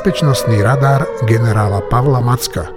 bezpečnostný 0.00 0.64
radar 0.64 1.04
generála 1.28 1.84
Pavla 1.92 2.24
Macka. 2.24 2.72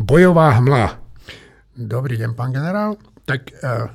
Bojová 0.00 0.56
hmla. 0.56 0.96
Dobrý 1.76 2.16
deň, 2.16 2.32
pán 2.32 2.56
generál. 2.56 2.96
Tak 3.28 3.52
uh, 3.52 3.92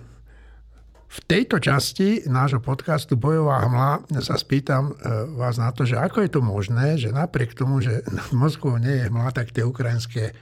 v 1.10 1.20
tejto 1.26 1.58
časti 1.58 2.30
nášho 2.30 2.62
podcastu 2.62 3.18
Bojová 3.18 3.66
hmla 3.66 4.06
sa 4.22 4.38
spýtam 4.38 4.94
e, 4.94 5.34
vás 5.34 5.58
na 5.58 5.74
to, 5.74 5.82
že 5.82 5.98
ako 5.98 6.22
je 6.22 6.30
to 6.30 6.42
možné, 6.46 7.02
že 7.02 7.10
napriek 7.10 7.58
tomu, 7.58 7.82
že 7.82 8.06
v 8.06 8.32
Moskvu 8.38 8.78
nie 8.78 9.02
je 9.02 9.10
hmla, 9.10 9.34
tak 9.34 9.50
tie 9.50 9.66
ukrajinské 9.66 10.38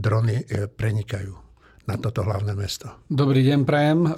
drony 0.00 0.48
e, 0.48 0.64
prenikajú 0.64 1.36
na 1.84 2.00
toto 2.00 2.24
hlavné 2.24 2.56
mesto. 2.56 2.88
Dobrý 3.12 3.44
deň, 3.44 3.68
Prajem. 3.68 4.00
E, 4.08 4.10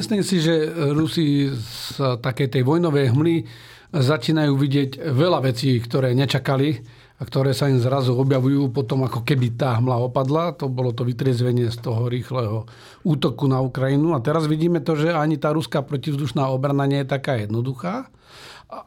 myslím 0.00 0.24
si, 0.24 0.40
že 0.40 0.64
Rusi 0.96 1.52
z 1.52 2.00
takej 2.24 2.56
tej 2.56 2.64
vojnovej 2.64 3.12
hmly 3.12 3.44
začínajú 3.92 4.52
vidieť 4.52 4.90
veľa 5.00 5.48
vecí, 5.48 5.76
ktoré 5.80 6.12
nečakali 6.12 6.80
a 7.18 7.22
ktoré 7.26 7.50
sa 7.50 7.66
im 7.66 7.82
zrazu 7.82 8.14
objavujú 8.14 8.70
potom, 8.70 9.02
ako 9.02 9.26
keby 9.26 9.58
tá 9.58 9.74
hmla 9.82 9.98
opadla. 10.06 10.54
To 10.62 10.70
bolo 10.70 10.94
to 10.94 11.02
vytriezvenie 11.02 11.66
z 11.66 11.78
toho 11.82 12.06
rýchleho 12.06 12.68
útoku 13.02 13.50
na 13.50 13.58
Ukrajinu. 13.58 14.14
A 14.14 14.22
teraz 14.22 14.46
vidíme 14.46 14.78
to, 14.78 14.94
že 14.94 15.10
ani 15.10 15.34
tá 15.34 15.50
ruská 15.50 15.82
protivzdušná 15.82 16.46
obrana 16.46 16.86
nie 16.86 17.02
je 17.02 17.10
taká 17.10 17.42
jednoduchá 17.42 18.06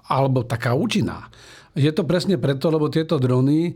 alebo 0.08 0.46
taká 0.46 0.78
účinná. 0.78 1.28
Je 1.72 1.88
to 1.96 2.04
presne 2.04 2.36
preto, 2.36 2.68
lebo 2.68 2.92
tieto 2.92 3.16
drony 3.16 3.72
e, 3.72 3.74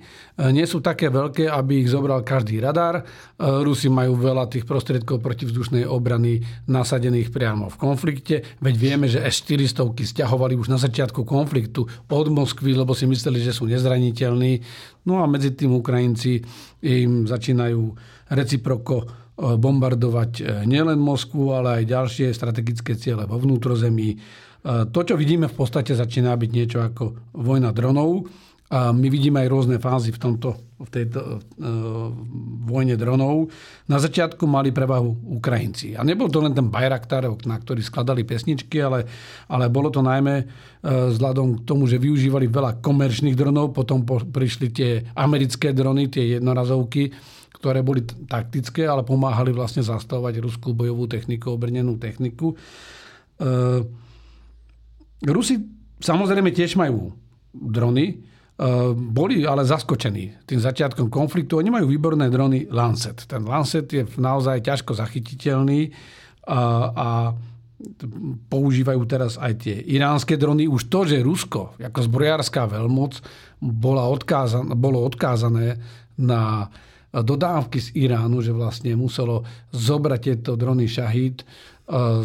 nie 0.51 0.67
sú 0.67 0.83
také 0.83 1.07
veľké, 1.07 1.47
aby 1.47 1.79
ich 1.79 1.87
zobral 1.87 2.27
každý 2.27 2.59
radar. 2.59 2.99
E, 2.99 3.03
Rusi 3.39 3.87
majú 3.87 4.19
veľa 4.19 4.51
tých 4.51 4.67
prostriedkov 4.67 5.23
protivzdušnej 5.23 5.87
obrany 5.87 6.43
nasadených 6.67 7.31
priamo 7.31 7.71
v 7.71 7.79
konflikte. 7.79 8.35
Veď 8.59 8.75
vieme, 8.75 9.07
že 9.07 9.23
S-400 9.23 9.95
stiahovali 9.95 10.59
už 10.59 10.67
na 10.67 10.75
začiatku 10.75 11.23
konfliktu 11.23 11.87
od 12.11 12.27
Moskvy, 12.27 12.75
lebo 12.75 12.91
si 12.91 13.07
mysleli, 13.07 13.39
že 13.39 13.55
sú 13.55 13.63
nezraniteľní. 13.63 14.59
No 15.07 15.23
a 15.23 15.25
medzi 15.31 15.55
tým 15.55 15.79
Ukrajinci 15.79 16.43
im 16.83 17.23
začínajú 17.23 17.95
reciproko 18.35 18.95
e, 18.99 19.05
bombardovať 19.55 20.67
nielen 20.67 20.99
Moskvu, 20.99 21.55
ale 21.55 21.79
aj 21.79 21.91
ďalšie 21.95 22.27
strategické 22.35 22.99
ciele 22.99 23.23
vo 23.23 23.39
vnútrozemí 23.39 24.19
to, 24.65 24.99
čo 25.05 25.13
vidíme, 25.13 25.45
v 25.45 25.55
podstate 25.55 25.93
začína 25.93 26.33
byť 26.33 26.49
niečo 26.49 26.81
ako 26.81 27.37
vojna 27.37 27.69
dronov. 27.69 28.25
A 28.65 28.89
my 28.89 29.13
vidíme 29.13 29.45
aj 29.45 29.53
rôzne 29.53 29.77
fázy 29.77 30.09
v, 30.09 30.17
tomto, 30.17 30.57
v 30.81 30.89
tejto 30.89 31.21
uh, 31.21 32.09
vojne 32.65 32.97
dronov. 32.97 33.53
Na 33.85 34.01
začiatku 34.01 34.41
mali 34.49 34.73
prevahu 34.73 35.37
Ukrajinci. 35.37 35.93
A 35.93 36.01
nebol 36.01 36.33
to 36.33 36.41
len 36.41 36.49
ten 36.57 36.73
Bayraktar, 36.73 37.29
na 37.45 37.61
ktorý 37.61 37.85
skladali 37.85 38.25
pesničky, 38.25 38.81
ale, 38.81 39.05
ale 39.53 39.69
bolo 39.69 39.93
to 39.93 40.01
najmä 40.01 40.41
uh, 40.41 41.13
vzhľadom 41.13 41.61
k 41.61 41.65
tomu, 41.69 41.85
že 41.85 42.01
využívali 42.01 42.49
veľa 42.49 42.81
komerčných 42.81 43.37
dronov. 43.37 43.69
Potom 43.69 44.01
po, 44.01 44.17
prišli 44.25 44.73
tie 44.73 45.13
americké 45.13 45.69
drony, 45.69 46.09
tie 46.09 46.41
jednorazovky, 46.41 47.13
ktoré 47.61 47.85
boli 47.85 48.01
taktické, 48.01 48.89
ale 48.89 49.05
pomáhali 49.05 49.53
vlastne 49.53 49.85
zastavovať 49.85 50.41
ruskú 50.41 50.73
bojovú 50.73 51.05
techniku, 51.05 51.53
obrnenú 51.53 52.01
techniku. 52.01 52.57
Uh, 53.37 54.04
Rusi 55.23 55.55
samozrejme 56.03 56.51
tiež 56.51 56.75
majú 56.75 57.15
drony, 57.55 58.05
e, 58.11 58.15
boli 58.95 59.47
ale 59.47 59.63
zaskočení 59.63 60.43
tým 60.43 60.59
začiatkom 60.59 61.07
konfliktu. 61.07 61.61
Oni 61.61 61.71
majú 61.71 61.87
výborné 61.87 62.27
drony 62.27 62.67
Lancet. 62.67 63.23
Ten 63.23 63.47
Lancet 63.47 63.87
je 63.87 64.03
naozaj 64.19 64.65
ťažko 64.65 64.91
zachytiteľný 64.99 65.95
a, 66.45 66.61
a 66.91 67.09
používajú 68.49 69.01
teraz 69.05 69.35
aj 69.35 69.67
tie 69.67 69.75
iránske 69.75 70.39
drony. 70.39 70.65
Už 70.65 70.87
to, 70.87 71.03
že 71.03 71.23
Rusko 71.23 71.75
ako 71.79 71.99
zbrojárska 72.07 72.67
veľmoc 72.71 73.19
bola 73.59 74.07
odkázané, 74.07 74.73
bolo 74.75 75.03
odkázané 75.03 75.79
na 76.15 76.71
dodávky 77.21 77.79
z 77.79 77.87
Iránu, 77.95 78.43
že 78.43 78.51
vlastne 78.51 78.91
muselo 78.99 79.45
zobrať 79.71 80.19
tieto 80.19 80.59
drony 80.59 80.89
Shahid 80.89 81.45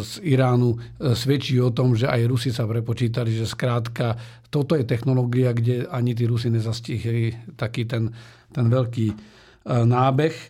z 0.01 0.13
Iránu 0.25 0.73
e, 0.73 0.77
svedčí 1.13 1.61
o 1.61 1.69
tom, 1.69 1.93
že 1.93 2.09
aj 2.09 2.25
Rusi 2.25 2.49
sa 2.49 2.65
prepočítali, 2.65 3.29
že 3.29 3.45
skrátka 3.45 4.17
toto 4.49 4.73
je 4.73 4.83
technológia, 4.83 5.53
kde 5.53 5.85
ani 5.85 6.17
tí 6.17 6.25
Rusi 6.25 6.49
nezastihli 6.49 7.53
taký 7.55 7.85
ten, 7.85 8.09
ten 8.49 8.65
veľký 8.65 9.07
e, 9.13 9.15
nábeh. 9.85 10.33
E, 10.33 10.47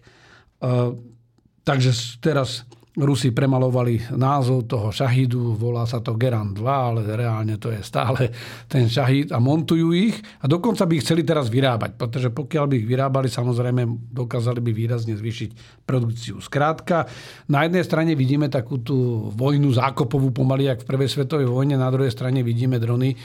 takže 1.68 1.91
teraz 2.23 2.63
Rusi 2.91 3.31
premalovali 3.31 4.19
názov 4.19 4.68
toho 4.68 4.91
šahidu, 4.91 5.56
volá 5.56 5.88
sa 5.88 6.03
to 6.03 6.19
Geran 6.19 6.52
2, 6.52 6.59
ale 6.59 7.07
reálne 7.07 7.56
to 7.56 7.72
je 7.72 7.79
stále 7.79 8.28
ten 8.68 8.91
šahid 8.91 9.31
a 9.31 9.40
montujú 9.40 9.96
ich 9.96 10.19
a 10.44 10.46
dokonca 10.52 10.84
by 10.84 11.00
ich 11.00 11.07
chceli 11.07 11.24
teraz 11.24 11.47
vyrábať, 11.47 11.96
pretože 11.96 12.28
pokiaľ 12.35 12.66
by 12.68 12.75
ich 12.75 12.88
vyrábali, 12.91 13.31
samozrejme 13.31 14.12
dokázali 14.12 14.59
by 14.59 14.72
výrazne 14.75 15.16
zvýšiť 15.16 15.81
produkciu. 15.88 16.44
Skrátka, 16.44 17.07
na 17.47 17.63
jednej 17.63 17.88
strane 17.88 18.12
vidíme 18.12 18.52
takú 18.52 18.84
tú 18.84 19.31
vojnu 19.40 19.72
zákopovú 19.72 20.35
pomaly, 20.35 20.68
jak 20.68 20.84
v 20.84 20.90
prvej 20.91 21.16
svetovej 21.16 21.47
vojne, 21.47 21.79
na 21.79 21.88
druhej 21.88 22.12
strane 22.12 22.44
vidíme 22.44 22.75
drony, 22.75 23.16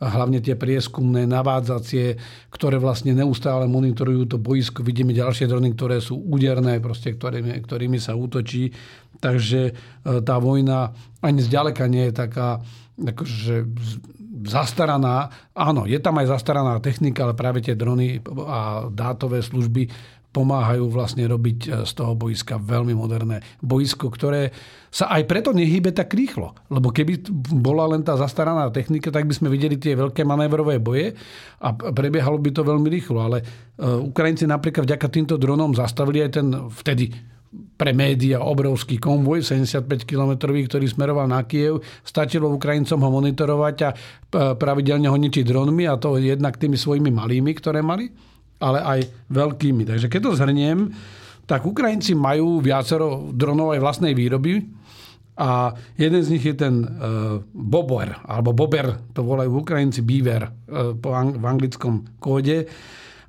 hlavne 0.00 0.42
tie 0.42 0.58
prieskumné, 0.58 1.26
navádzacie, 1.28 2.18
ktoré 2.50 2.78
vlastne 2.82 3.14
neustále 3.14 3.70
monitorujú 3.70 4.34
to 4.34 4.36
boisko. 4.40 4.82
Vidíme 4.82 5.14
ďalšie 5.14 5.46
drony, 5.46 5.74
ktoré 5.74 6.02
sú 6.02 6.18
úderné, 6.18 6.82
proste, 6.82 7.14
ktorými, 7.14 7.62
ktorými 7.62 7.98
sa 8.02 8.18
útočí. 8.18 8.74
Takže 9.22 9.60
e, 9.70 9.72
tá 10.26 10.36
vojna 10.42 10.92
ani 11.22 11.40
zďaleka 11.40 11.86
nie 11.86 12.10
je 12.10 12.14
taká 12.14 12.60
akože 12.98 13.66
zastaraná. 14.44 15.32
Áno, 15.56 15.88
je 15.88 15.98
tam 15.98 16.20
aj 16.20 16.30
zastaraná 16.30 16.76
technika, 16.78 17.24
ale 17.24 17.34
práve 17.34 17.64
tie 17.64 17.74
drony 17.74 18.20
a 18.44 18.86
dátové 18.92 19.40
služby 19.40 19.88
pomáhajú 20.34 20.90
vlastne 20.90 21.22
robiť 21.30 21.58
e, 21.64 21.68
z 21.86 21.92
toho 21.94 22.18
boiska 22.18 22.58
veľmi 22.58 22.90
moderné 22.90 23.38
boisko, 23.62 24.10
ktoré 24.10 24.50
sa 24.90 25.06
aj 25.14 25.22
preto 25.30 25.54
nehýbe 25.54 25.94
tak 25.94 26.10
rýchlo. 26.10 26.58
Lebo 26.74 26.90
keby 26.90 27.30
bola 27.54 27.86
len 27.94 28.02
tá 28.02 28.18
zastaraná 28.18 28.66
technika, 28.74 29.14
tak 29.14 29.30
by 29.30 29.34
sme 29.38 29.48
videli 29.54 29.78
tie 29.78 29.94
veľké 29.94 30.26
manévrové 30.26 30.82
boje 30.82 31.14
a 31.62 31.70
prebiehalo 31.70 32.42
by 32.42 32.50
to 32.50 32.66
veľmi 32.66 32.90
rýchlo. 32.90 33.22
Ale 33.22 33.38
e, 33.38 33.44
Ukrajinci 33.86 34.50
napríklad 34.50 34.90
vďaka 34.90 35.06
týmto 35.06 35.38
dronom 35.38 35.70
zastavili 35.78 36.26
aj 36.26 36.30
ten 36.34 36.50
vtedy 36.82 37.14
pre 37.78 37.94
média 37.94 38.42
obrovský 38.42 38.98
konvoj, 38.98 39.46
75 39.46 39.86
km, 40.02 40.50
ktorý 40.50 40.86
smeroval 40.90 41.30
na 41.30 41.46
Kiev. 41.46 41.82
Stačilo 42.02 42.50
Ukrajincom 42.50 42.98
ho 42.98 43.10
monitorovať 43.22 43.76
a 43.86 43.90
e, 43.90 43.96
pravidelne 44.58 45.06
ho 45.06 45.14
ničiť 45.14 45.46
dronmi 45.46 45.86
a 45.86 45.94
to 45.94 46.18
jednak 46.18 46.58
tými 46.58 46.74
svojimi 46.74 47.14
malými, 47.14 47.54
ktoré 47.54 47.78
mali, 47.82 48.10
ale 48.60 48.78
aj 48.82 49.00
veľkými. 49.30 49.82
Takže 49.86 50.06
keď 50.06 50.20
to 50.20 50.38
zhrniem, 50.38 50.92
tak 51.44 51.66
Ukrajinci 51.68 52.16
majú 52.16 52.60
viacero 52.60 53.28
dronov 53.32 53.76
aj 53.76 53.80
vlastnej 53.82 54.16
výroby 54.16 54.64
a 55.34 55.74
jeden 55.98 56.22
z 56.22 56.30
nich 56.30 56.44
je 56.46 56.54
ten 56.54 56.86
uh, 56.86 57.42
Bober, 57.50 58.22
alebo 58.22 58.54
Bober, 58.54 58.94
to 59.10 59.26
volajú 59.26 59.66
Ukrajinci 59.66 60.06
Beaver 60.06 60.46
uh, 60.46 60.94
po 60.94 61.10
ang- 61.10 61.34
v 61.34 61.44
anglickom 61.44 61.94
kóde. 62.22 62.70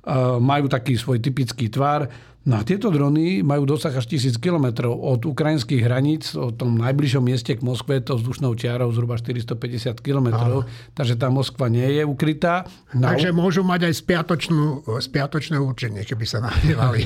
Uh, 0.06 0.38
majú 0.38 0.70
taký 0.70 0.94
svoj 0.94 1.18
typický 1.18 1.66
tvar. 1.66 2.06
No 2.46 2.58
a 2.58 2.62
tieto 2.62 2.94
drony 2.94 3.42
majú 3.42 3.66
dosah 3.66 3.90
až 3.90 4.06
tisíc 4.06 4.38
kilometrov 4.38 4.94
od 4.94 5.26
ukrajinských 5.26 5.82
hraníc, 5.82 6.38
o 6.38 6.54
tom 6.54 6.78
najbližšom 6.78 7.18
mieste 7.26 7.58
k 7.58 7.60
Moskve, 7.66 7.98
to 7.98 8.14
vzdušnou 8.14 8.54
čiarou 8.54 8.86
zhruba 8.94 9.18
450 9.18 9.98
kilometrov, 9.98 10.62
takže 10.94 11.18
tá 11.18 11.26
Moskva 11.26 11.66
nie 11.66 11.98
je 11.98 12.06
ukrytá. 12.06 12.70
No. 12.94 13.10
Takže 13.10 13.34
môžu 13.34 13.66
mať 13.66 13.90
aj 13.90 13.94
spiatočnú, 13.98 14.86
spiatočné 15.02 15.58
určenie, 15.58 16.06
keby 16.06 16.22
sa 16.22 16.38
nahnevali. 16.46 17.02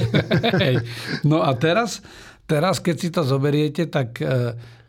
no 1.24 1.40
a 1.40 1.56
teraz, 1.56 2.04
teraz, 2.50 2.82
keď 2.82 2.96
si 2.98 3.08
to 3.14 3.22
zoberiete, 3.22 3.86
tak 3.86 4.18
e, 4.18 4.26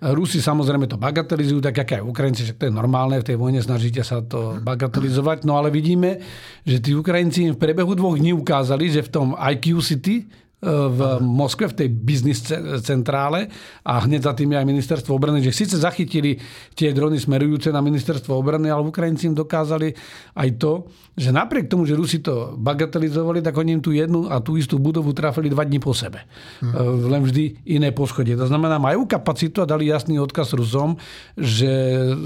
Rusi 0.02 0.42
samozrejme 0.42 0.90
to 0.90 0.98
bagatelizujú, 0.98 1.62
tak 1.62 1.86
ako 1.86 2.02
aj 2.02 2.04
Ukrajinci, 2.10 2.42
že 2.50 2.58
to 2.58 2.66
je 2.66 2.74
normálne, 2.74 3.22
v 3.22 3.28
tej 3.30 3.38
vojne 3.38 3.62
snažíte 3.62 4.02
sa 4.02 4.26
to 4.26 4.58
bagatelizovať, 4.58 5.46
no 5.46 5.62
ale 5.62 5.70
vidíme, 5.70 6.18
že 6.66 6.82
tí 6.82 6.98
Ukrajinci 6.98 7.54
v 7.54 7.62
priebehu 7.62 7.94
dvoch 7.94 8.18
dní 8.18 8.34
ukázali, 8.34 8.90
že 8.90 9.06
v 9.06 9.14
tom 9.14 9.28
IQ 9.38 9.78
City, 9.86 10.26
v 10.62 11.00
Moskve, 11.26 11.74
v 11.74 11.78
tej 11.84 11.90
biznis 11.90 12.46
centrále 12.86 13.50
a 13.82 14.06
hneď 14.06 14.30
za 14.30 14.34
tým 14.38 14.54
je 14.54 14.58
aj 14.62 14.68
ministerstvo 14.70 15.18
obrany, 15.18 15.42
že 15.42 15.50
síce 15.50 15.74
zachytili 15.74 16.38
tie 16.78 16.94
drony 16.94 17.18
smerujúce 17.18 17.74
na 17.74 17.82
ministerstvo 17.82 18.38
obrany, 18.38 18.70
ale 18.70 18.86
Ukrajinci 18.86 19.34
im 19.34 19.36
dokázali 19.36 19.98
aj 20.38 20.50
to, 20.62 20.86
že 21.18 21.34
napriek 21.34 21.66
tomu, 21.66 21.90
že 21.90 21.98
Rusi 21.98 22.22
to 22.22 22.54
bagatelizovali, 22.62 23.42
tak 23.42 23.58
oni 23.58 23.82
im 23.82 23.82
tú 23.82 23.90
jednu 23.90 24.30
a 24.30 24.38
tú 24.38 24.54
istú 24.56 24.78
budovu 24.78 25.12
trafili 25.18 25.50
dva 25.50 25.66
dní 25.66 25.82
po 25.82 25.98
sebe. 25.98 26.30
Hmm. 26.62 27.10
Len 27.10 27.22
vždy 27.26 27.66
iné 27.68 27.90
poschodie. 27.90 28.38
To 28.38 28.46
znamená, 28.46 28.78
majú 28.78 29.10
kapacitu 29.10 29.66
a 29.66 29.70
dali 29.70 29.90
jasný 29.90 30.22
odkaz 30.22 30.54
Rusom, 30.54 30.96
že 31.36 31.68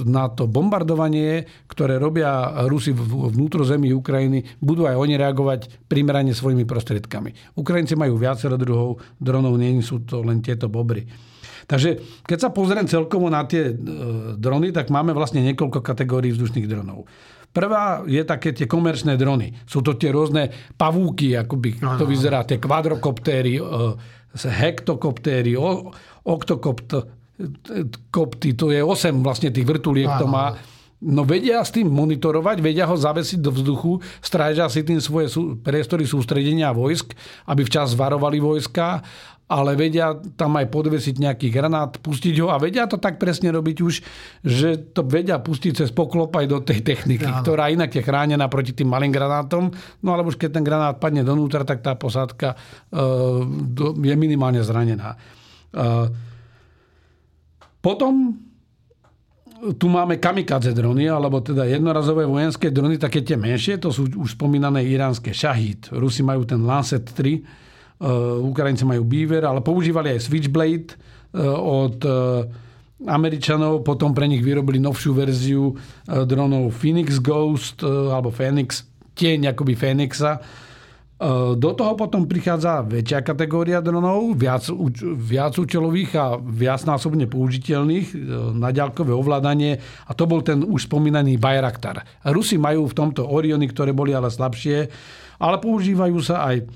na 0.03 0.27
to 0.27 0.45
bombardovanie, 0.45 1.47
ktoré 1.71 1.97
robia 1.97 2.51
Rusi 2.67 2.91
v 2.91 3.31
vnútrozemí 3.31 3.95
Ukrajiny, 3.95 4.59
budú 4.59 4.85
aj 4.85 4.99
oni 4.99 5.15
reagovať 5.15 5.87
primerane 5.87 6.35
svojimi 6.35 6.67
prostriedkami. 6.67 7.57
Ukrajinci 7.57 7.95
majú 7.95 8.21
viacero 8.25 8.57
druhov 8.57 8.97
dronov, 9.21 9.61
nie 9.61 9.77
sú 9.85 10.01
to 10.01 10.25
len 10.25 10.41
tieto 10.41 10.65
bobry. 10.65 11.05
Takže 11.65 12.21
keď 12.25 12.37
sa 12.37 12.49
pozriem 12.53 12.85
celkovo 12.85 13.29
na 13.29 13.45
tie 13.45 13.73
e, 13.73 13.73
drony, 14.37 14.69
tak 14.69 14.93
máme 14.93 15.13
vlastne 15.17 15.41
niekoľko 15.45 15.81
kategórií 15.81 16.33
vzdušných 16.33 16.69
dronov. 16.69 17.09
Prvá 17.55 18.03
je 18.03 18.19
také 18.27 18.51
tie 18.51 18.67
komerčné 18.67 19.15
drony. 19.15 19.55
Sú 19.63 19.79
to 19.79 19.95
tie 19.95 20.11
rôzne 20.11 20.51
pavúky, 20.75 21.39
akoby 21.39 21.79
to 21.79 22.03
vyzerá, 22.03 22.43
tie 22.43 22.59
kvadrokoptéry, 22.59 23.63
hektokoptéry, 24.35 25.55
oktokopty, 26.27 26.99
to 28.59 28.75
je 28.75 28.83
8 28.83 29.23
vlastne 29.23 29.55
tých 29.55 29.63
vrtuliek 29.63 30.11
to 30.19 30.27
má. 30.27 30.59
No 31.03 31.27
vedia 31.27 31.59
s 31.59 31.75
tým 31.75 31.91
monitorovať, 31.91 32.63
vedia 32.63 32.87
ho 32.87 32.95
zavesiť 32.95 33.43
do 33.43 33.51
vzduchu, 33.51 33.99
strážia 34.23 34.71
si 34.71 34.79
tým 34.79 35.03
svoje 35.03 35.27
priestory 35.59 36.07
sústredenia 36.07 36.71
vojsk, 36.71 37.11
aby 37.51 37.67
včas 37.67 37.93
varovali 37.99 38.39
vojska 38.39 39.03
ale 39.45 39.77
vedia 39.77 40.17
tam 40.33 40.57
aj 40.57 40.73
podvesiť 40.73 41.21
nejaký 41.21 41.47
granát, 41.53 41.93
pustiť 42.01 42.35
ho 42.41 42.49
a 42.49 42.57
vedia 42.57 42.89
to 42.89 42.97
tak 42.97 43.21
presne 43.21 43.53
robiť 43.53 43.77
už, 43.77 43.93
že 44.41 44.69
to 44.89 45.05
vedia 45.05 45.37
pustiť 45.37 45.85
cez 45.85 45.89
poklop 45.93 46.33
aj 46.33 46.45
do 46.49 46.57
tej 46.65 46.81
techniky, 46.81 47.29
ja, 47.29 47.45
ktorá 47.45 47.69
inak 47.69 47.93
je 47.93 48.01
chránená 48.01 48.49
proti 48.49 48.73
tým 48.73 48.89
malým 48.89 49.13
granátom. 49.13 49.69
No 50.01 50.17
ale 50.17 50.25
už 50.25 50.41
keď 50.41 50.49
ten 50.57 50.65
granát 50.65 50.97
padne 50.97 51.21
donútra, 51.21 51.61
tak 51.61 51.85
tá 51.85 51.93
posádka 51.93 52.57
uh, 52.57 53.45
je 54.01 54.15
minimálne 54.17 54.65
zranená. 54.65 55.13
Uh, 55.69 56.09
potom 57.85 58.41
tu 59.73 59.89
máme 59.89 60.21
kamikadze 60.21 60.77
drony, 60.77 61.09
alebo 61.09 61.41
teda 61.41 61.65
jednorazové 61.65 62.29
vojenské 62.29 62.69
drony, 62.69 63.01
také 63.01 63.25
tie 63.25 63.33
menšie, 63.33 63.81
to 63.81 63.89
sú 63.89 64.05
už 64.05 64.37
spomínané 64.37 64.85
iránske 64.85 65.33
Shahid. 65.33 65.89
Rusi 65.89 66.21
majú 66.21 66.45
ten 66.45 66.61
Lancet 66.61 67.09
3, 67.09 67.65
Eh, 67.95 68.37
Ukrajinci 68.43 68.83
majú 68.83 69.07
Beaver, 69.07 69.47
ale 69.47 69.63
používali 69.63 70.11
aj 70.11 70.27
Switchblade 70.27 70.91
eh, 70.91 71.39
od 71.47 71.95
eh, 72.03 72.43
Američanov, 73.07 73.87
potom 73.87 74.11
pre 74.11 74.27
nich 74.27 74.43
vyrobili 74.43 74.79
novšiu 74.79 75.11
verziu 75.11 75.75
dronov 76.07 76.71
Phoenix 76.79 77.19
Ghost 77.19 77.83
alebo 77.83 78.31
Phoenix, 78.31 78.87
tieň 79.19 79.51
akoby 79.51 79.75
Phoenixa. 79.75 80.39
Do 81.55 81.71
toho 81.71 81.95
potom 81.95 82.27
prichádza 82.27 82.83
väčšia 82.83 83.23
kategória 83.23 83.79
dronov, 83.79 84.35
viac, 84.35 84.67
viac 85.15 85.55
účelových 85.55 86.11
a 86.19 86.35
viacnásobne 86.35 87.31
použiteľných 87.31 88.11
na 88.51 88.67
ďalkové 88.75 89.15
ovládanie 89.15 89.79
a 89.79 90.11
to 90.11 90.27
bol 90.27 90.43
ten 90.43 90.59
už 90.59 90.91
spomínaný 90.91 91.39
Bayraktar. 91.39 92.03
Rusi 92.27 92.59
majú 92.59 92.91
v 92.91 92.97
tomto 92.99 93.23
Oriony, 93.31 93.71
ktoré 93.71 93.95
boli 93.95 94.11
ale 94.11 94.27
slabšie, 94.27 94.91
ale 95.39 95.55
používajú 95.63 96.19
sa 96.19 96.51
aj 96.51 96.67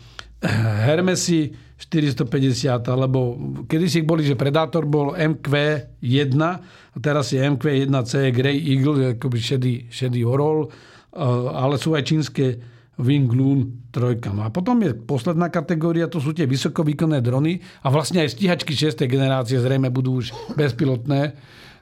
Hermesy 0.87 1.51
450, 1.79 2.91
alebo 2.91 3.39
kedysi 3.67 4.03
boli, 4.03 4.27
že 4.27 4.35
Predator 4.35 4.83
bol 4.83 5.15
MQ1 5.15 6.35
a 6.39 6.97
teraz 6.99 7.31
je 7.31 7.39
MQ1C 7.39 8.35
Grey 8.35 8.59
Eagle, 8.59 9.15
akoby 9.15 9.39
šedý, 9.39 9.73
šedý 9.87 10.27
orol, 10.27 10.67
eh, 10.67 11.23
ale 11.55 11.79
sú 11.79 11.95
aj 11.95 12.03
čínske 12.03 12.45
Wing 12.99 13.31
Loon 13.31 13.89
3. 13.95 14.35
No 14.35 14.43
a 14.45 14.53
potom 14.53 14.83
je 14.83 14.91
posledná 14.93 15.47
kategória, 15.47 16.11
to 16.11 16.19
sú 16.19 16.35
tie 16.35 16.45
vysokovýkonné 16.45 17.23
drony 17.23 17.63
a 17.81 17.87
vlastne 17.89 18.21
aj 18.21 18.35
stíhačky 18.35 18.75
6. 18.75 19.07
generácie 19.07 19.57
zrejme 19.57 19.87
budú 19.89 20.19
už 20.19 20.35
bezpilotné. 20.59 21.39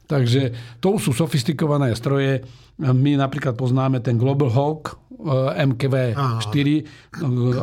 Takže 0.08 0.56
to 0.80 0.96
sú 1.02 1.12
sofistikované 1.12 1.92
stroje. 1.92 2.40
My 2.80 3.20
napríklad 3.20 3.60
poznáme 3.60 4.00
ten 4.00 4.16
Global 4.16 4.48
Hawk, 4.48 4.96
Eh, 5.18 5.66
MKV-4 5.66 6.68
eh, 6.78 6.86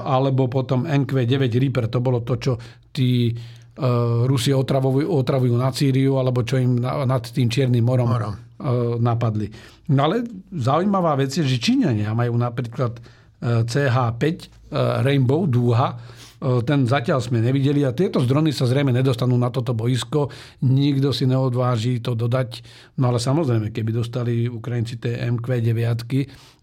alebo 0.03 0.50
potom 0.50 0.91
MKV-9 0.91 1.47
Reaper. 1.55 1.87
To 1.87 2.03
bolo 2.03 2.27
to, 2.27 2.35
čo 2.35 2.59
tí 2.95 3.31
uh, 3.31 4.23
Rusi 4.27 4.55
otravujú, 4.55 5.07
otravujú 5.07 5.55
na 5.59 5.71
Sýriu 5.75 6.19
alebo 6.19 6.47
čo 6.47 6.62
im 6.62 6.79
nad 6.83 7.23
tým 7.27 7.50
Čiernym 7.50 7.83
morom, 7.83 8.07
morom. 8.07 8.35
Napadli. 9.03 9.50
No 9.91 10.07
ale 10.07 10.23
zaujímavá 10.55 11.19
vec 11.19 11.35
je, 11.35 11.43
že 11.43 11.59
Číňania 11.59 12.15
majú 12.15 12.39
napríklad 12.39 13.03
CH-5 13.44 14.23
uh, 14.25 15.05
Rainbow 15.05 15.44
Dúha, 15.44 16.00
ten 16.44 16.85
zatiaľ 16.85 17.25
sme 17.25 17.41
nevideli 17.41 17.88
a 17.88 17.96
tieto 17.96 18.20
zdrony 18.20 18.52
sa 18.52 18.69
zrejme 18.69 18.93
nedostanú 18.93 19.32
na 19.41 19.49
toto 19.49 19.73
boisko. 19.73 20.29
Nikto 20.61 21.08
si 21.17 21.25
neodváži 21.25 22.05
to 22.05 22.12
dodať. 22.12 22.61
No 23.00 23.08
ale 23.08 23.17
samozrejme, 23.17 23.73
keby 23.73 23.91
dostali 23.96 24.44
Ukrajinci 24.44 25.00
tie 25.00 25.25
MQ-9, 25.25 26.05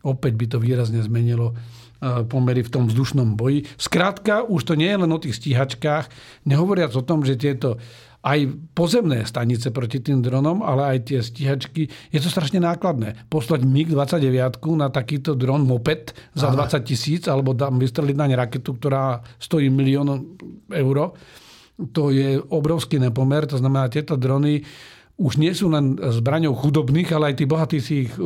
opäť 0.06 0.34
by 0.38 0.46
to 0.46 0.58
výrazne 0.62 1.02
zmenilo 1.02 1.50
e, 1.50 1.54
pomery 2.30 2.62
v 2.62 2.70
tom 2.70 2.94
vzdušnom 2.94 3.34
boji. 3.34 3.66
Skrátka, 3.74 4.46
už 4.46 4.70
to 4.70 4.74
nie 4.78 4.86
je 4.86 5.02
len 5.02 5.10
o 5.10 5.18
tých 5.18 5.42
stíhačkách, 5.42 6.14
nehovoriac 6.46 6.94
o 6.94 7.02
tom, 7.02 7.26
že 7.26 7.42
tieto 7.42 7.82
aj 8.22 8.40
pozemné 8.78 9.26
stanice 9.26 9.74
proti 9.74 9.98
tým 9.98 10.22
dronom, 10.22 10.62
ale 10.62 10.98
aj 10.98 10.98
tie 11.10 11.20
stíhačky. 11.26 11.90
Je 12.14 12.20
to 12.22 12.30
strašne 12.30 12.62
nákladné. 12.62 13.18
Poslať 13.34 13.66
MiG-29 13.66 14.62
na 14.78 14.94
takýto 14.94 15.34
dron 15.34 15.66
moped 15.66 16.14
za 16.38 16.54
20 16.54 16.86
tisíc 16.86 17.26
alebo 17.26 17.58
tam 17.58 17.82
vystreliť 17.82 18.16
na 18.18 18.30
ne 18.30 18.38
raketu, 18.38 18.78
ktorá 18.78 19.26
stojí 19.42 19.74
milión 19.74 20.38
eur. 20.70 21.18
To 21.82 22.14
je 22.14 22.38
obrovský 22.38 23.02
nepomer. 23.02 23.50
To 23.50 23.58
znamená, 23.58 23.90
tieto 23.90 24.14
drony 24.14 24.62
už 25.18 25.42
nie 25.42 25.54
sú 25.54 25.70
len 25.74 25.98
zbraňou 25.98 26.54
chudobných, 26.58 27.10
ale 27.14 27.34
aj 27.34 27.36
tí 27.42 27.46
bohatí 27.50 27.78
si 27.82 28.10
ich 28.10 28.14
uh, 28.18 28.26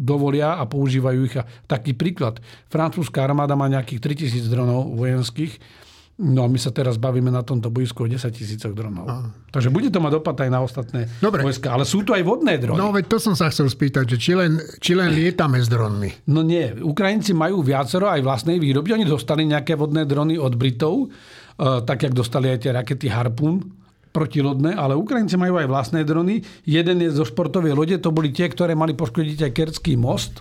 dovolia 0.00 0.56
a 0.56 0.64
používajú 0.64 1.20
ich. 1.28 1.36
Taký 1.68 1.92
príklad. 1.92 2.40
Francúzska 2.72 3.20
armáda 3.20 3.52
má 3.52 3.68
nejakých 3.68 4.00
3000 4.32 4.48
dronov 4.52 4.96
vojenských 4.96 5.84
No 6.16 6.44
a 6.44 6.48
my 6.48 6.56
sa 6.56 6.72
teraz 6.72 6.96
bavíme 6.96 7.28
na 7.28 7.44
tomto 7.44 7.68
boisku 7.68 8.04
o 8.04 8.08
10 8.08 8.32
tisícoch 8.32 8.72
dronov. 8.72 9.04
Aha. 9.04 9.28
Takže 9.52 9.68
bude 9.68 9.92
to 9.92 10.00
mať 10.00 10.16
dopad 10.16 10.36
aj 10.40 10.48
na 10.48 10.64
ostatné 10.64 11.12
Dobre. 11.20 11.44
vojska. 11.44 11.76
Ale 11.76 11.84
sú 11.84 12.08
tu 12.08 12.16
aj 12.16 12.24
vodné 12.24 12.56
drony. 12.56 12.80
No 12.80 12.88
veď 12.88 13.04
to 13.04 13.18
som 13.20 13.36
sa 13.36 13.52
chcel 13.52 13.68
spýtať, 13.68 14.16
že 14.16 14.16
či 14.16 14.32
len, 14.32 14.56
či 14.80 14.96
len 14.96 15.12
lietame 15.12 15.60
s 15.60 15.68
dronmi. 15.68 16.24
No 16.32 16.40
nie. 16.40 16.72
Ukrajinci 16.72 17.36
majú 17.36 17.60
viacero 17.60 18.08
aj 18.08 18.24
vlastnej 18.24 18.56
výroby. 18.56 18.96
Oni 18.96 19.04
dostali 19.04 19.44
nejaké 19.44 19.76
vodné 19.76 20.08
drony 20.08 20.40
od 20.40 20.56
Britov, 20.56 21.04
uh, 21.04 21.84
tak 21.84 22.08
jak 22.08 22.16
dostali 22.16 22.48
aj 22.48 22.64
tie 22.64 22.72
rakety 22.72 23.12
Harpoon 23.12 23.84
protilodné, 24.16 24.72
ale 24.72 24.96
Ukrajinci 24.96 25.36
majú 25.36 25.60
aj 25.60 25.68
vlastné 25.68 26.00
drony. 26.08 26.40
Jeden 26.64 27.04
je 27.04 27.12
zo 27.12 27.28
športovej 27.28 27.76
lode, 27.76 28.00
to 28.00 28.08
boli 28.08 28.32
tie, 28.32 28.48
ktoré 28.48 28.72
mali 28.72 28.96
poškodiť 28.96 29.44
aj 29.44 29.52
Kerský 29.52 30.00
most 30.00 30.40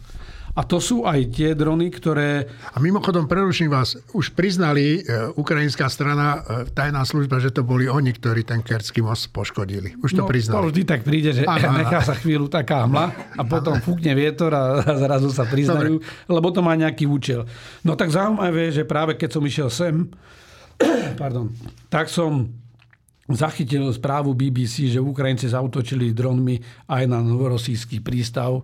a 0.56 0.64
to 0.64 0.80
sú 0.80 1.04
aj 1.04 1.36
tie 1.36 1.52
drony, 1.52 1.92
ktoré... 1.92 2.48
A 2.72 2.80
mimochodom, 2.80 3.28
preruším 3.28 3.68
vás, 3.68 4.00
už 4.16 4.32
priznali 4.32 5.04
e, 5.04 5.36
ukrajinská 5.36 5.92
strana, 5.92 6.40
e, 6.40 6.72
tajná 6.72 7.04
služba, 7.04 7.44
že 7.44 7.52
to 7.52 7.68
boli 7.68 7.92
oni, 7.92 8.16
ktorí 8.16 8.48
ten 8.48 8.64
Kerský 8.64 9.04
most 9.04 9.36
poškodili. 9.36 10.00
Už 10.00 10.16
to 10.16 10.24
no, 10.24 10.32
priznali. 10.32 10.56
To 10.56 10.72
vždy 10.72 10.84
tak 10.88 11.04
príde, 11.04 11.36
že 11.36 11.44
ano, 11.44 11.76
nechá 11.76 12.00
sa 12.00 12.16
chvíľu 12.16 12.48
taká 12.48 12.88
hmla 12.88 13.36
a 13.36 13.42
potom 13.44 13.84
fúkne 13.84 14.16
vietor 14.16 14.56
a 14.56 14.80
zrazu 15.04 15.28
sa 15.36 15.44
priznajú, 15.44 16.00
Dobre. 16.00 16.32
lebo 16.32 16.48
to 16.56 16.64
má 16.64 16.72
nejaký 16.80 17.04
účel. 17.04 17.44
No 17.84 18.00
tak 18.00 18.16
zaujímavé, 18.16 18.72
že 18.72 18.88
práve 18.88 19.20
keď 19.20 19.30
som 19.36 19.44
išiel 19.44 19.68
sem, 19.68 20.08
pardon, 21.20 21.52
tak 21.92 22.08
som 22.08 22.48
zachytil 23.26 23.90
správu 23.90 24.38
BBC, 24.38 24.94
že 24.94 25.02
Ukrajinci 25.02 25.50
zautočili 25.50 26.14
dronmi 26.14 26.62
aj 26.86 27.04
na 27.10 27.26
novorosijský 27.26 28.06
prístav 28.06 28.62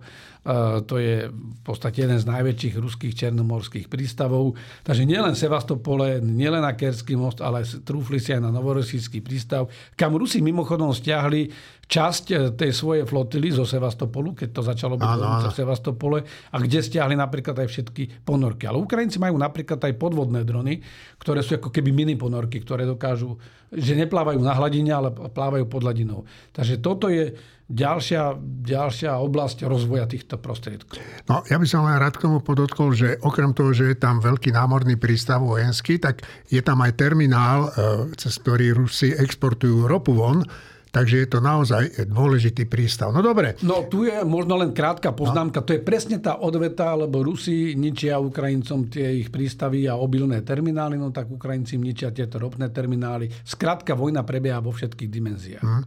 to 0.82 0.98
je 0.98 1.30
v 1.30 1.60
podstate 1.62 2.02
jeden 2.02 2.18
z 2.18 2.26
najväčších 2.26 2.74
ruských 2.74 3.14
černomorských 3.14 3.86
prístavov. 3.86 4.58
Takže 4.82 5.06
nielen 5.06 5.38
Sevastopole, 5.38 6.18
nielen 6.18 6.66
na 6.66 6.74
Kerský 6.74 7.14
most, 7.14 7.38
ale 7.38 7.62
trúfli 7.62 8.18
si 8.18 8.34
aj 8.34 8.42
na 8.42 8.50
Novorosijský 8.50 9.22
prístav, 9.22 9.70
kam 9.94 10.18
Rusi 10.18 10.42
mimochodom 10.42 10.90
stiahli 10.90 11.46
časť 11.86 12.24
e, 12.32 12.34
tej 12.58 12.74
svojej 12.74 13.04
flotily 13.06 13.54
zo 13.54 13.62
Sevastopolu, 13.62 14.34
keď 14.34 14.48
to 14.50 14.62
začalo 14.66 14.98
byť 14.98 15.10
v 15.46 15.54
Sevastopole, 15.54 16.18
a 16.26 16.56
kde 16.58 16.82
stiahli 16.82 17.14
napríklad 17.14 17.62
aj 17.62 17.68
všetky 17.70 18.26
ponorky. 18.26 18.66
Ale 18.66 18.82
Ukrajinci 18.82 19.22
majú 19.22 19.38
napríklad 19.38 19.78
aj 19.78 19.94
podvodné 19.94 20.42
drony, 20.42 20.82
ktoré 21.22 21.46
sú 21.46 21.54
ako 21.54 21.70
keby 21.70 21.94
mini 21.94 22.14
ponorky, 22.18 22.58
ktoré 22.58 22.82
dokážu, 22.82 23.38
že 23.70 23.94
neplávajú 23.94 24.42
na 24.42 24.58
hladine, 24.58 24.90
ale 24.90 25.14
plávajú 25.14 25.70
pod 25.70 25.86
hladinou. 25.86 26.26
Takže 26.50 26.82
toto 26.82 27.06
je 27.06 27.30
ďalšia, 27.72 28.36
ďalšia 28.62 29.16
oblasť 29.16 29.64
rozvoja 29.64 30.04
týchto 30.04 30.36
prostriedkov. 30.36 31.00
No, 31.24 31.40
ja 31.48 31.56
by 31.56 31.66
som 31.66 31.88
len 31.88 31.96
rád 31.96 32.20
k 32.20 32.28
tomu 32.28 32.44
podotkol, 32.44 32.92
že 32.92 33.16
okrem 33.24 33.56
toho, 33.56 33.72
že 33.72 33.92
je 33.92 33.96
tam 33.96 34.20
veľký 34.20 34.52
námorný 34.52 35.00
prístav 35.00 35.40
vojenský, 35.40 35.96
tak 35.96 36.20
je 36.52 36.60
tam 36.60 36.84
aj 36.84 36.92
terminál, 37.00 37.72
e, 37.72 38.12
cez 38.20 38.36
ktorý 38.36 38.76
Rusi 38.76 39.16
exportujú 39.16 39.88
ropu 39.88 40.12
von, 40.12 40.44
Takže 40.92 41.24
je 41.24 41.28
to 41.32 41.40
naozaj 41.40 42.04
dôležitý 42.04 42.68
prístav. 42.68 43.16
No 43.16 43.24
dobre. 43.24 43.56
No 43.64 43.88
tu 43.88 44.04
je 44.04 44.12
možno 44.28 44.60
len 44.60 44.76
krátka 44.76 45.16
poznámka. 45.16 45.64
No. 45.64 45.66
To 45.72 45.72
je 45.72 45.80
presne 45.80 46.20
tá 46.20 46.36
odveta, 46.36 46.92
lebo 46.92 47.24
Rusi 47.24 47.72
ničia 47.72 48.20
Ukrajincom 48.20 48.92
tie 48.92 49.24
ich 49.24 49.32
prístavy 49.32 49.88
a 49.88 49.96
obilné 49.96 50.44
terminály, 50.44 51.00
no 51.00 51.08
tak 51.08 51.32
Ukrajinci 51.32 51.80
ničia 51.80 52.12
tieto 52.12 52.36
ropné 52.36 52.68
terminály. 52.68 53.32
Skrátka, 53.40 53.96
vojna 53.96 54.20
prebieha 54.20 54.60
vo 54.60 54.68
všetkých 54.68 55.08
dimenziách. 55.08 55.64
Hm. 55.64 55.84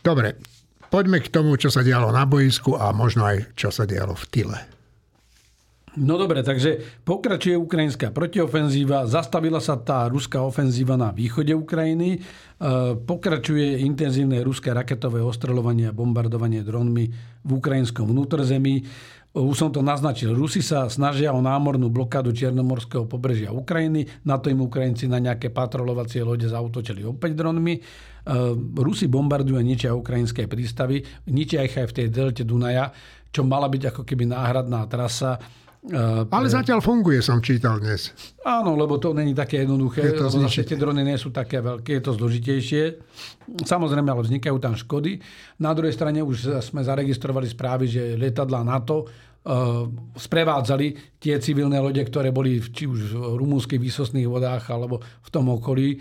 Dobre, 0.00 0.40
Poďme 0.90 1.22
k 1.22 1.30
tomu, 1.30 1.54
čo 1.54 1.70
sa 1.70 1.86
dialo 1.86 2.10
na 2.10 2.26
boisku 2.26 2.74
a 2.74 2.90
možno 2.90 3.22
aj 3.22 3.54
čo 3.54 3.70
sa 3.70 3.86
dialo 3.86 4.18
v 4.18 4.26
tyle. 4.26 4.58
No 5.98 6.14
dobre, 6.14 6.46
takže 6.46 7.02
pokračuje 7.02 7.58
ukrajinská 7.58 8.14
protiofenzíva, 8.14 9.10
zastavila 9.10 9.58
sa 9.58 9.74
tá 9.74 10.06
ruská 10.06 10.38
ofenzíva 10.38 10.94
na 10.94 11.10
východe 11.10 11.50
Ukrajiny, 11.50 12.14
e, 12.14 12.18
pokračuje 12.94 13.82
intenzívne 13.82 14.38
ruské 14.46 14.70
raketové 14.70 15.18
ostreľovanie 15.18 15.90
a 15.90 15.96
bombardovanie 15.96 16.62
dronmi 16.62 17.10
v 17.42 17.50
ukrajinskom 17.50 18.06
vnútrzemí. 18.06 18.86
Už 19.34 19.54
som 19.58 19.70
to 19.74 19.82
naznačil. 19.82 20.34
Rusi 20.34 20.62
sa 20.62 20.86
snažia 20.86 21.34
o 21.34 21.42
námornú 21.42 21.90
blokádu 21.90 22.34
Čiernomorského 22.34 23.06
pobrežia 23.06 23.54
Ukrajiny. 23.54 24.06
Na 24.26 24.38
to 24.42 24.50
im 24.50 24.62
Ukrajinci 24.62 25.06
na 25.06 25.22
nejaké 25.22 25.54
patrolovacie 25.54 26.22
lode 26.22 26.50
zautočili 26.50 27.06
opäť 27.06 27.38
dronmi. 27.38 27.78
E, 28.20 28.54
Rusi 28.78 29.08
bombardujú 29.08 29.56
a 29.56 29.64
ničia 29.64 29.96
ukrajinské 29.96 30.44
prístavy. 30.46 31.00
Ničia 31.30 31.64
ich 31.64 31.76
aj 31.76 31.90
v 31.90 31.96
tej 31.96 32.06
delte 32.12 32.42
Dunaja, 32.44 32.92
čo 33.30 33.46
mala 33.46 33.70
byť 33.70 33.82
ako 33.94 34.02
keby 34.04 34.28
náhradná 34.28 34.84
trasa 34.90 35.40
Uh, 35.80 36.28
Ale 36.28 36.44
zatiaľ 36.52 36.84
funguje, 36.84 37.24
som 37.24 37.40
čítal 37.40 37.80
dnes. 37.80 38.12
Áno, 38.44 38.76
lebo 38.76 39.00
to 39.00 39.16
není 39.16 39.32
také 39.32 39.64
jednoduché. 39.64 40.12
Je 40.12 40.20
to 40.20 40.28
lebo 40.28 40.52
tie 40.52 40.76
drony 40.76 41.00
nie 41.00 41.16
sú 41.16 41.32
také 41.32 41.64
veľké, 41.64 41.96
je 41.96 42.02
to 42.04 42.12
zložitejšie. 42.20 43.00
Samozrejme, 43.64 44.12
ale 44.12 44.20
vznikajú 44.20 44.60
tam 44.60 44.76
škody. 44.76 45.24
Na 45.56 45.72
druhej 45.72 45.96
strane 45.96 46.20
už 46.20 46.60
sme 46.60 46.84
zaregistrovali 46.84 47.48
správy, 47.48 47.88
že 47.88 48.12
lietadla 48.20 48.60
NATO 48.60 49.08
uh, 49.08 49.88
sprevádzali 50.20 51.16
tie 51.16 51.40
civilné 51.40 51.80
lode, 51.80 52.04
ktoré 52.04 52.28
boli 52.28 52.60
či 52.60 52.84
už 52.84 53.16
v 53.16 53.40
rumúnskych 53.40 53.80
výsostných 53.80 54.28
vodách 54.28 54.68
alebo 54.68 55.00
v 55.00 55.28
tom 55.32 55.48
okolí. 55.48 55.96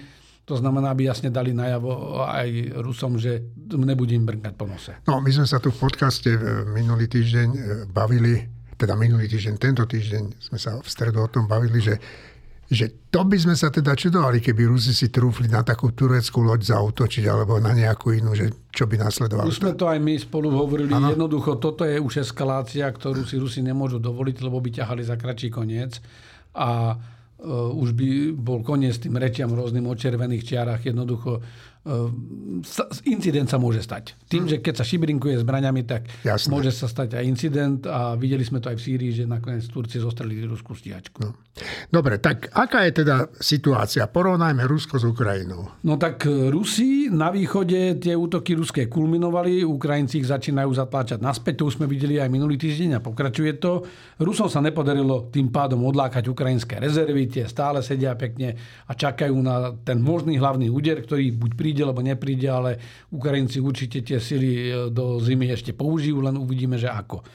To 0.50 0.58
znamená, 0.58 0.98
aby 0.98 1.06
jasne 1.06 1.30
dali 1.30 1.54
najavo 1.54 2.26
aj 2.26 2.82
Rusom, 2.82 3.22
že 3.22 3.54
nebudem 3.70 4.26
brnkať 4.26 4.54
po 4.58 4.66
nose. 4.66 4.98
No, 5.06 5.22
my 5.22 5.30
sme 5.30 5.46
sa 5.46 5.62
tu 5.62 5.70
v 5.70 5.78
podcaste 5.78 6.34
minulý 6.74 7.06
týždeň 7.06 7.50
e, 7.54 7.60
bavili 7.86 8.60
teda 8.80 8.96
minulý 8.96 9.28
týždeň, 9.28 9.54
tento 9.60 9.84
týždeň 9.84 10.24
sme 10.40 10.56
sa 10.58 10.80
v 10.80 10.88
stredu 10.88 11.20
o 11.20 11.28
tom 11.28 11.52
bavili, 11.52 11.84
že, 11.84 12.00
že 12.72 13.12
to 13.12 13.28
by 13.28 13.36
sme 13.36 13.52
sa 13.52 13.68
teda 13.68 13.92
čudovali, 13.92 14.40
keby 14.40 14.72
Rusi 14.72 14.96
si 14.96 15.12
trúfli 15.12 15.52
na 15.52 15.68
takú 15.68 15.92
tureckú 15.92 16.40
loď 16.40 16.80
zautočiť 16.80 17.28
alebo 17.28 17.60
na 17.60 17.76
nejakú 17.76 18.16
inú, 18.16 18.32
že 18.32 18.72
čo 18.72 18.88
by 18.88 18.96
nasledovalo. 19.04 19.52
Už 19.52 19.60
sme 19.60 19.76
to 19.76 19.92
aj 19.92 20.00
my 20.00 20.16
spolu 20.16 20.48
hovorili. 20.56 20.96
Ano? 20.96 21.12
Jednoducho, 21.12 21.60
toto 21.60 21.84
je 21.84 22.00
už 22.00 22.24
eskalácia, 22.24 22.88
ktorú 22.88 23.28
si 23.28 23.36
Rusi 23.36 23.60
nemôžu 23.60 24.00
dovoliť, 24.00 24.48
lebo 24.48 24.64
by 24.64 24.80
ťahali 24.80 25.04
za 25.04 25.20
kračí 25.20 25.52
koniec. 25.52 26.00
A 26.56 26.96
už 27.48 27.96
by 27.96 28.36
bol 28.36 28.60
koniec 28.64 29.00
tým 29.00 29.16
rečiam 29.16 29.52
rôznym 29.56 29.88
o 29.88 29.96
červených 29.96 30.44
čiarach. 30.44 30.84
Jednoducho 30.84 31.40
incident 33.10 33.48
sa 33.50 33.58
môže 33.58 33.82
stať. 33.82 34.16
Tým, 34.30 34.46
hm. 34.46 34.50
že 34.50 34.58
keď 34.62 34.74
sa 34.82 34.86
šibrinkuje 34.86 35.42
zbraňami, 35.42 35.82
tak 35.84 36.08
Jasne. 36.22 36.50
môže 36.54 36.72
sa 36.72 36.86
stať 36.86 37.18
aj 37.18 37.24
incident 37.26 37.80
a 37.90 38.14
videli 38.14 38.46
sme 38.46 38.62
to 38.62 38.70
aj 38.70 38.78
v 38.78 38.84
Sýrii, 38.84 39.12
že 39.12 39.24
nakoniec 39.26 39.66
Turci 39.68 39.98
zostrelili 39.98 40.46
ruskú 40.46 40.78
stíhačku. 40.78 41.20
No. 41.24 41.34
Dobre, 41.92 42.22
tak 42.22 42.52
aká 42.56 42.88
je 42.88 43.04
teda 43.04 43.16
situácia? 43.40 44.08
Porovnajme 44.08 44.64
Rusko 44.64 44.96
s 45.02 45.06
Ukrajinou. 45.06 45.82
No 45.84 46.00
tak 46.00 46.24
e, 46.30 46.48
Rusi 46.48 47.12
na 47.12 47.34
východe 47.34 48.00
tie 48.00 48.16
útoky 48.16 48.56
ruské 48.56 48.88
kulminovali, 48.88 49.66
Ukrajinci 49.66 50.24
ich 50.24 50.30
začínajú 50.30 50.72
zatláčať 50.72 51.20
naspäť, 51.20 51.64
to 51.64 51.68
už 51.68 51.82
sme 51.82 51.88
videli 51.90 52.22
aj 52.22 52.32
minulý 52.32 52.56
týždeň 52.56 53.00
a 53.00 53.04
pokračuje 53.04 53.60
to. 53.60 53.84
Rusom 54.22 54.48
sa 54.48 54.64
nepodarilo 54.64 55.28
tým 55.34 55.52
pádom 55.52 55.84
odlákať 55.84 56.32
ukrajinské 56.32 56.80
rezervy, 56.80 57.28
tie 57.28 57.46
stále 57.50 57.84
sedia 57.84 58.16
pekne 58.16 58.56
a 58.88 58.92
čakajú 58.96 59.36
na 59.40 59.76
ten 59.84 60.00
možný 60.00 60.40
hlavný 60.40 60.72
úder, 60.72 61.04
ktorý 61.04 61.36
buď 61.36 61.52
príde 61.60 61.79
príde, 61.80 61.88
alebo 61.88 62.02
nepríde, 62.04 62.48
ale 62.52 62.72
Ukrajinci 63.16 63.64
určite 63.64 64.04
tie 64.04 64.20
sily 64.20 64.52
e, 64.52 64.64
do 64.92 65.24
zimy 65.24 65.48
ešte 65.56 65.72
použijú, 65.72 66.20
len 66.20 66.36
uvidíme, 66.36 66.76
že 66.76 66.92
ako. 66.92 67.24
E, 67.24 67.26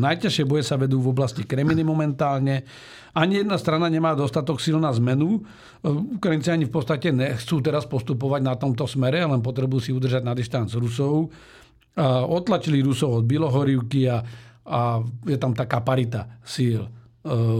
najťažšie 0.00 0.48
boje 0.48 0.64
sa 0.64 0.80
vedú 0.80 1.04
v 1.04 1.12
oblasti 1.12 1.44
Kreminy 1.44 1.84
momentálne. 1.84 2.64
Ani 3.12 3.44
jedna 3.44 3.60
strana 3.60 3.92
nemá 3.92 4.16
dostatok 4.16 4.56
sil 4.64 4.80
na 4.80 4.88
zmenu. 4.96 5.44
E, 5.84 5.88
Ukrajinci 6.16 6.48
ani 6.48 6.64
v 6.64 6.72
podstate 6.72 7.12
nechcú 7.12 7.60
teraz 7.60 7.84
postupovať 7.84 8.40
na 8.40 8.56
tomto 8.56 8.88
smere, 8.88 9.20
len 9.20 9.44
potrebujú 9.44 9.80
si 9.84 9.90
udržať 9.92 10.24
na 10.24 10.32
distanc 10.32 10.72
Rusov. 10.72 11.28
Otlačili 11.98 12.78
Rusov 12.78 13.10
od 13.10 13.24
Bilohorivky 13.26 14.06
a, 14.06 14.22
a 14.70 15.02
je 15.26 15.34
tam 15.34 15.50
taká 15.50 15.82
parita 15.82 16.38
síl. 16.46 16.86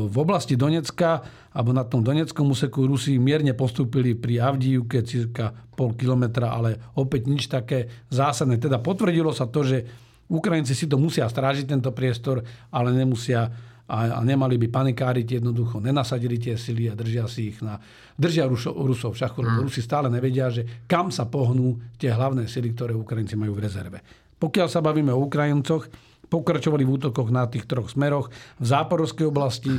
V 0.09 0.17
oblasti 0.17 0.57
Donecka 0.57 1.21
alebo 1.53 1.77
na 1.77 1.85
tom 1.85 2.01
Doneckom 2.01 2.49
úseku 2.49 2.89
Rusi 2.89 3.21
mierne 3.21 3.53
postúpili 3.53 4.17
pri 4.17 4.41
Avdijivke 4.41 5.05
cirka 5.05 5.53
pol 5.53 5.93
kilometra, 5.93 6.57
ale 6.57 6.97
opäť 6.97 7.29
nič 7.29 7.47
také 7.53 8.09
zásadné. 8.09 8.57
Teda 8.57 8.81
potvrdilo 8.81 9.31
sa 9.31 9.45
to, 9.47 9.61
že 9.63 9.85
Ukrajinci 10.29 10.73
si 10.73 10.89
to 10.89 10.97
musia 11.01 11.29
strážiť, 11.29 11.69
tento 11.69 11.93
priestor, 11.93 12.41
ale 12.73 12.93
nemusia 12.93 13.49
a, 13.89 14.21
nemali 14.21 14.61
by 14.61 14.69
panikáriť, 14.69 15.41
jednoducho 15.41 15.81
nenasadili 15.81 16.37
tie 16.37 16.61
sily 16.61 16.93
a 16.93 16.95
držia 16.97 17.25
si 17.25 17.53
ich 17.53 17.65
na... 17.65 17.81
Držia 18.13 18.45
Rusov, 18.45 18.77
Rusov 18.77 19.17
v 19.17 19.25
šachu, 19.25 19.39
lebo 19.41 19.65
mm. 19.65 19.67
Rusi 19.69 19.81
stále 19.81 20.13
nevedia, 20.13 20.53
že 20.53 20.85
kam 20.85 21.09
sa 21.09 21.25
pohnú 21.25 21.81
tie 21.97 22.13
hlavné 22.13 22.45
sily, 22.45 22.77
ktoré 22.77 22.93
Ukrajinci 22.93 23.41
majú 23.41 23.57
v 23.57 23.65
rezerve. 23.65 23.99
Pokiaľ 24.37 24.69
sa 24.69 24.85
bavíme 24.85 25.11
o 25.17 25.25
Ukrajincoch, 25.25 25.89
pokračovali 26.29 26.85
v 26.85 26.93
útokoch 27.01 27.33
na 27.33 27.49
tých 27.49 27.65
troch 27.65 27.93
smeroch. 27.93 28.29
V 28.61 28.67
záporovskej 28.69 29.27
oblasti 29.29 29.73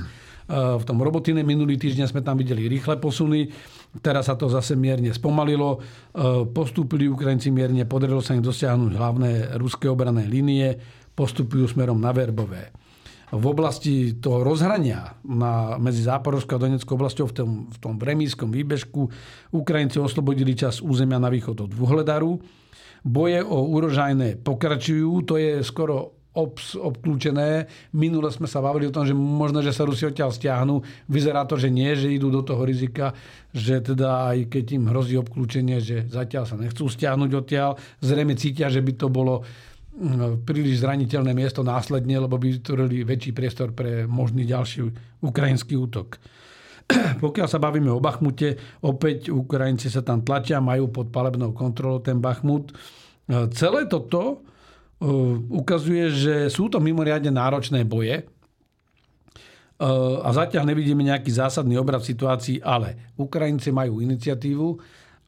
v 0.50 0.82
tom 0.82 0.98
robotine 0.98 1.46
minulý 1.46 1.78
týždeň 1.78 2.10
sme 2.10 2.26
tam 2.26 2.34
videli 2.42 2.66
rýchle 2.66 2.98
posuny. 2.98 3.54
Teraz 4.02 4.26
sa 4.26 4.34
to 4.34 4.50
zase 4.50 4.74
mierne 4.74 5.14
spomalilo. 5.14 5.78
Postúpili 6.58 7.06
Ukrajinci 7.06 7.54
mierne, 7.54 7.86
podarilo 7.86 8.18
sa 8.18 8.34
im 8.34 8.42
dosiahnuť 8.42 8.92
hlavné 8.98 9.32
ruské 9.62 9.86
obrané 9.86 10.26
línie. 10.26 10.74
Postupujú 11.14 11.70
smerom 11.70 12.02
na 12.02 12.10
Verbové. 12.10 12.74
V 13.30 13.46
oblasti 13.46 14.18
toho 14.18 14.42
rozhrania 14.42 15.22
na, 15.22 15.78
medzi 15.78 16.02
Záporovskou 16.02 16.58
a 16.58 16.64
Doneckou 16.66 16.98
oblasťou 16.98 17.30
v 17.30 17.34
tom, 17.38 17.50
v 17.70 17.78
tom 17.78 17.94
bremískom 18.02 18.50
výbežku 18.50 19.06
Ukrajinci 19.54 20.02
oslobodili 20.02 20.58
čas 20.58 20.82
územia 20.82 21.22
na 21.22 21.30
východ 21.30 21.70
od 21.70 21.72
Vuhledaru. 21.78 22.42
Boje 23.06 23.46
o 23.46 23.70
úrožajné 23.70 24.42
pokračujú, 24.42 25.30
to 25.30 25.38
je 25.38 25.62
skoro 25.62 26.19
obs, 26.34 26.78
obklúčené. 26.78 27.66
Minule 27.96 28.30
sme 28.30 28.46
sa 28.46 28.62
bavili 28.62 28.86
o 28.86 28.94
tom, 28.94 29.04
že 29.04 29.18
možno, 29.18 29.66
že 29.66 29.74
sa 29.74 29.86
Rusi 29.86 30.06
odtiaľ 30.06 30.30
stiahnu. 30.30 30.82
Vyzerá 31.10 31.44
to, 31.50 31.58
že 31.58 31.74
nie, 31.74 31.90
že 31.98 32.14
idú 32.14 32.30
do 32.30 32.46
toho 32.46 32.62
rizika, 32.64 33.18
že 33.50 33.82
teda 33.82 34.30
aj 34.34 34.54
keď 34.54 34.66
im 34.78 34.86
hrozí 34.94 35.18
obklúčenie, 35.18 35.82
že 35.82 36.06
zatiaľ 36.06 36.46
sa 36.46 36.56
nechcú 36.56 36.86
stiahnuť 36.86 37.32
odtiaľ. 37.34 37.82
Zrejme 38.06 38.38
cítia, 38.38 38.70
že 38.70 38.86
by 38.86 38.94
to 38.94 39.08
bolo 39.10 39.42
mm, 39.98 40.46
príliš 40.46 40.86
zraniteľné 40.86 41.34
miesto 41.34 41.66
následne, 41.66 42.22
lebo 42.22 42.38
by 42.38 42.62
vytvorili 42.62 43.02
väčší 43.02 43.32
priestor 43.34 43.74
pre 43.74 44.06
možný 44.06 44.46
ďalší 44.46 44.86
ukrajinský 45.26 45.74
útok. 45.76 46.22
Pokiaľ 47.26 47.48
sa 47.50 47.58
bavíme 47.58 47.90
o 47.90 48.02
Bachmute, 48.02 48.82
opäť 48.86 49.34
Ukrajinci 49.34 49.90
sa 49.90 50.06
tam 50.06 50.22
tlačia, 50.22 50.62
majú 50.62 50.94
pod 50.94 51.10
palebnou 51.10 51.58
kontrolou 51.58 52.02
ten 52.02 52.22
Bachmut. 52.22 52.74
Celé 53.30 53.86
toto 53.86 54.49
ukazuje, 55.48 56.12
že 56.12 56.36
sú 56.52 56.68
to 56.68 56.84
mimoriadne 56.84 57.32
náročné 57.32 57.88
boje 57.88 58.28
a 60.20 60.30
zatiaľ 60.36 60.68
nevidíme 60.68 61.08
nejaký 61.08 61.32
zásadný 61.32 61.80
obrad 61.80 62.04
v 62.04 62.12
situácii, 62.12 62.58
ale 62.60 63.16
Ukrajinci 63.16 63.72
majú 63.72 64.04
iniciatívu 64.04 64.68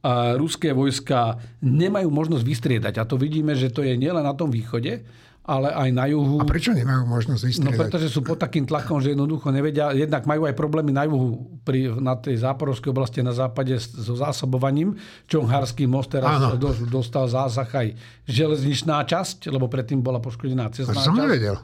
a 0.04 0.36
ruské 0.36 0.76
vojska 0.76 1.40
nemajú 1.64 2.12
možnosť 2.12 2.44
vystriedať. 2.44 3.00
A 3.00 3.08
to 3.08 3.16
vidíme, 3.16 3.56
že 3.56 3.72
to 3.72 3.80
je 3.86 3.96
nielen 3.96 4.28
na 4.28 4.36
tom 4.36 4.52
východe, 4.52 5.08
ale 5.52 5.68
aj 5.76 5.90
na 5.92 6.08
juhu. 6.08 6.40
A 6.40 6.48
prečo 6.48 6.72
nemajú 6.72 7.04
možnosť 7.04 7.44
vystriedať? 7.44 7.76
No 7.76 7.82
pretože 7.84 8.08
sú 8.08 8.24
pod 8.24 8.40
takým 8.40 8.64
tlakom, 8.64 9.04
že 9.04 9.12
jednoducho 9.12 9.52
nevedia. 9.52 9.92
Jednak 9.92 10.24
majú 10.24 10.48
aj 10.48 10.56
problémy 10.56 10.96
na 10.96 11.04
juhu, 11.04 11.60
pri, 11.68 11.92
na 12.00 12.16
tej 12.16 12.40
záporovskej 12.40 12.88
oblasti 12.88 13.20
na 13.20 13.36
západe 13.36 13.76
so 13.76 14.16
zásobovaním. 14.16 14.96
Čonharský 15.28 15.92
most 15.92 16.16
teraz 16.16 16.40
Áno. 16.40 16.56
dostal 16.88 17.28
zásah 17.28 17.68
aj 17.68 17.88
železničná 18.24 19.04
časť, 19.04 19.52
lebo 19.52 19.68
predtým 19.68 20.00
bola 20.00 20.24
poškodená 20.24 20.72
cestná 20.72 20.96
časť. 20.96 21.12
Som 21.12 21.20
nevedel. 21.20 21.60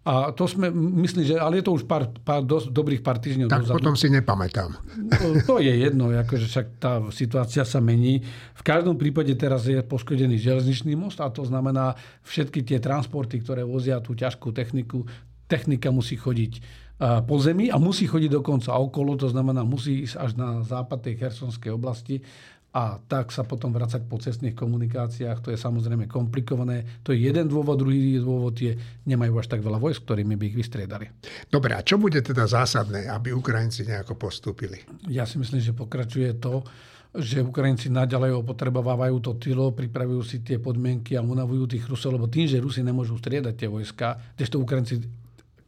A 0.00 0.32
to 0.32 0.48
sme, 0.48 0.72
myslím, 0.72 1.28
že, 1.28 1.36
ale 1.36 1.60
je 1.60 1.68
to 1.68 1.76
už 1.76 1.84
pár, 1.84 2.08
pár 2.24 2.40
dosť 2.40 2.72
dobrých 2.72 3.04
pár 3.04 3.20
týždňov 3.20 3.52
Tak 3.52 3.68
dozadu. 3.68 3.76
potom 3.84 3.92
si 4.00 4.08
nepamätám. 4.08 4.72
No, 4.96 5.44
to 5.44 5.60
je 5.60 5.76
jedno, 5.76 6.08
akože 6.08 6.46
však 6.48 6.66
tá 6.80 7.04
situácia 7.12 7.68
sa 7.68 7.84
mení. 7.84 8.24
V 8.56 8.62
každom 8.64 8.96
prípade 8.96 9.36
teraz 9.36 9.68
je 9.68 9.76
poškodený 9.84 10.40
železničný 10.40 10.96
most 10.96 11.20
a 11.20 11.28
to 11.28 11.44
znamená 11.44 12.00
všetky 12.24 12.64
tie 12.64 12.80
transporty, 12.80 13.44
ktoré 13.44 13.60
vozia 13.60 14.00
tú 14.00 14.16
ťažkú 14.16 14.56
techniku, 14.56 15.04
technika 15.44 15.92
musí 15.92 16.16
chodiť 16.16 16.52
po 17.00 17.36
zemi 17.40 17.72
a 17.72 17.80
musí 17.80 18.04
chodiť 18.04 18.40
dokonca 18.40 18.76
okolo, 18.76 19.16
to 19.16 19.28
znamená 19.32 19.64
musí 19.64 20.04
ísť 20.04 20.16
až 20.20 20.30
na 20.36 20.60
západ 20.60 21.00
tej 21.00 21.16
Chersonskej 21.16 21.72
oblasti 21.72 22.20
a 22.70 23.02
tak 23.02 23.34
sa 23.34 23.42
potom 23.42 23.74
vracať 23.74 24.06
po 24.06 24.14
cestných 24.22 24.54
komunikáciách. 24.54 25.42
To 25.42 25.50
je 25.50 25.58
samozrejme 25.58 26.06
komplikované. 26.06 27.02
To 27.02 27.10
je 27.10 27.26
jeden 27.26 27.50
dôvod. 27.50 27.82
Druhý 27.82 28.22
dôvod 28.22 28.54
je, 28.54 28.78
nemajú 29.10 29.42
až 29.42 29.50
tak 29.50 29.66
veľa 29.66 29.82
vojsk, 29.82 30.06
ktorými 30.06 30.38
by 30.38 30.44
ich 30.54 30.58
vystriedali. 30.58 31.06
Dobre, 31.50 31.74
a 31.74 31.82
čo 31.82 31.98
bude 31.98 32.22
teda 32.22 32.46
zásadné, 32.46 33.10
aby 33.10 33.34
Ukrajinci 33.34 33.82
nejako 33.82 34.14
postúpili? 34.14 34.86
Ja 35.10 35.26
si 35.26 35.42
myslím, 35.42 35.58
že 35.58 35.74
pokračuje 35.74 36.38
to, 36.38 36.62
že 37.10 37.42
Ukrajinci 37.42 37.90
naďalej 37.90 38.38
opotrebovávajú 38.38 39.18
to 39.18 39.34
tylo, 39.34 39.74
pripravujú 39.74 40.22
si 40.22 40.38
tie 40.46 40.62
podmienky 40.62 41.18
a 41.18 41.26
unavujú 41.26 41.74
tých 41.74 41.90
Rusov, 41.90 42.14
lebo 42.14 42.30
tým, 42.30 42.46
že 42.46 42.62
Rusi 42.62 42.86
nemôžu 42.86 43.18
striedať 43.18 43.66
tie 43.66 43.66
vojska, 43.66 44.14
to 44.38 44.62
Ukrajinci 44.62 45.02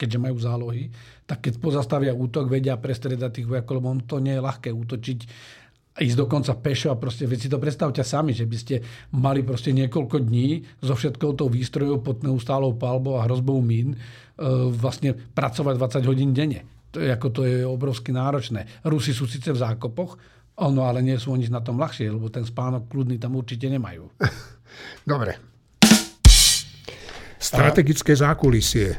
keďže 0.03 0.19
majú 0.19 0.35
zálohy, 0.35 0.91
tak 1.31 1.47
keď 1.47 1.63
pozastavia 1.63 2.11
útok, 2.11 2.51
vedia 2.51 2.75
prestredať 2.75 3.39
tých 3.39 3.47
vojakov, 3.47 3.79
lebo 3.79 3.95
to 4.03 4.19
nie 4.19 4.35
je 4.35 4.43
ľahké 4.43 4.75
útočiť 4.75 5.19
ísť 6.01 6.17
dokonca 6.17 6.57
pešo 6.57 6.89
a 6.89 6.97
proste, 6.97 7.29
veď 7.29 7.39
si 7.39 7.49
to 7.53 7.61
predstavte 7.61 8.01
sami, 8.01 8.33
že 8.33 8.49
by 8.49 8.57
ste 8.57 8.81
mali 9.13 9.45
proste 9.45 9.77
niekoľko 9.77 10.25
dní 10.25 10.65
so 10.81 10.97
všetkou 10.97 11.37
tou 11.37 11.53
výstrojou 11.53 12.01
pod 12.01 12.25
neustálou 12.25 12.73
palbou 12.81 13.21
a 13.21 13.29
hrozbou 13.29 13.61
mín 13.61 13.93
e, 13.93 13.97
vlastne 14.73 15.13
pracovať 15.13 15.75
20 16.01 16.09
hodín 16.09 16.33
denne. 16.33 16.65
To 16.97 17.01
je, 17.01 17.13
ako 17.13 17.29
to 17.29 17.41
je 17.45 17.65
obrovsky 17.65 18.13
náročné. 18.13 18.85
Rusi 18.89 19.13
sú 19.13 19.29
síce 19.29 19.53
v 19.53 19.61
zákopoch, 19.61 20.17
ono, 20.65 20.89
ale 20.89 21.05
nie 21.05 21.17
sú 21.21 21.33
oni 21.37 21.49
na 21.53 21.61
tom 21.61 21.77
ľahšie, 21.77 22.09
lebo 22.09 22.33
ten 22.33 22.45
spánok 22.45 22.89
kľudný 22.89 23.21
tam 23.21 23.37
určite 23.37 23.69
nemajú. 23.69 24.09
Dobre. 25.13 25.37
Strategické 27.37 28.17
zákulisie. 28.17 28.97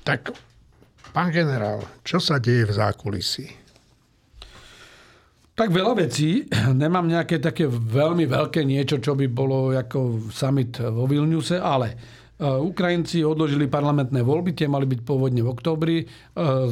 Tak, 0.00 0.32
pán 1.12 1.28
generál, 1.28 1.84
čo 2.00 2.16
sa 2.16 2.40
deje 2.40 2.68
v 2.68 2.72
zákulisí? 2.72 3.61
Tak 5.52 5.68
veľa 5.68 6.08
vecí. 6.08 6.48
Nemám 6.82 7.04
nejaké 7.04 7.36
také 7.36 7.68
veľmi 7.68 8.24
veľké 8.24 8.64
niečo, 8.64 8.96
čo 8.96 9.12
by 9.12 9.28
bolo 9.28 9.76
ako 9.76 10.32
summit 10.32 10.80
vo 10.80 11.04
Vilniuse, 11.04 11.60
ale 11.60 11.92
e, 11.92 11.96
Ukrajinci 12.40 13.20
odložili 13.20 13.68
parlamentné 13.68 14.24
voľby, 14.24 14.56
tie 14.56 14.64
mali 14.64 14.88
byť 14.88 15.04
pôvodne 15.04 15.44
v 15.44 15.52
októbri. 15.52 15.96
E, 16.00 16.04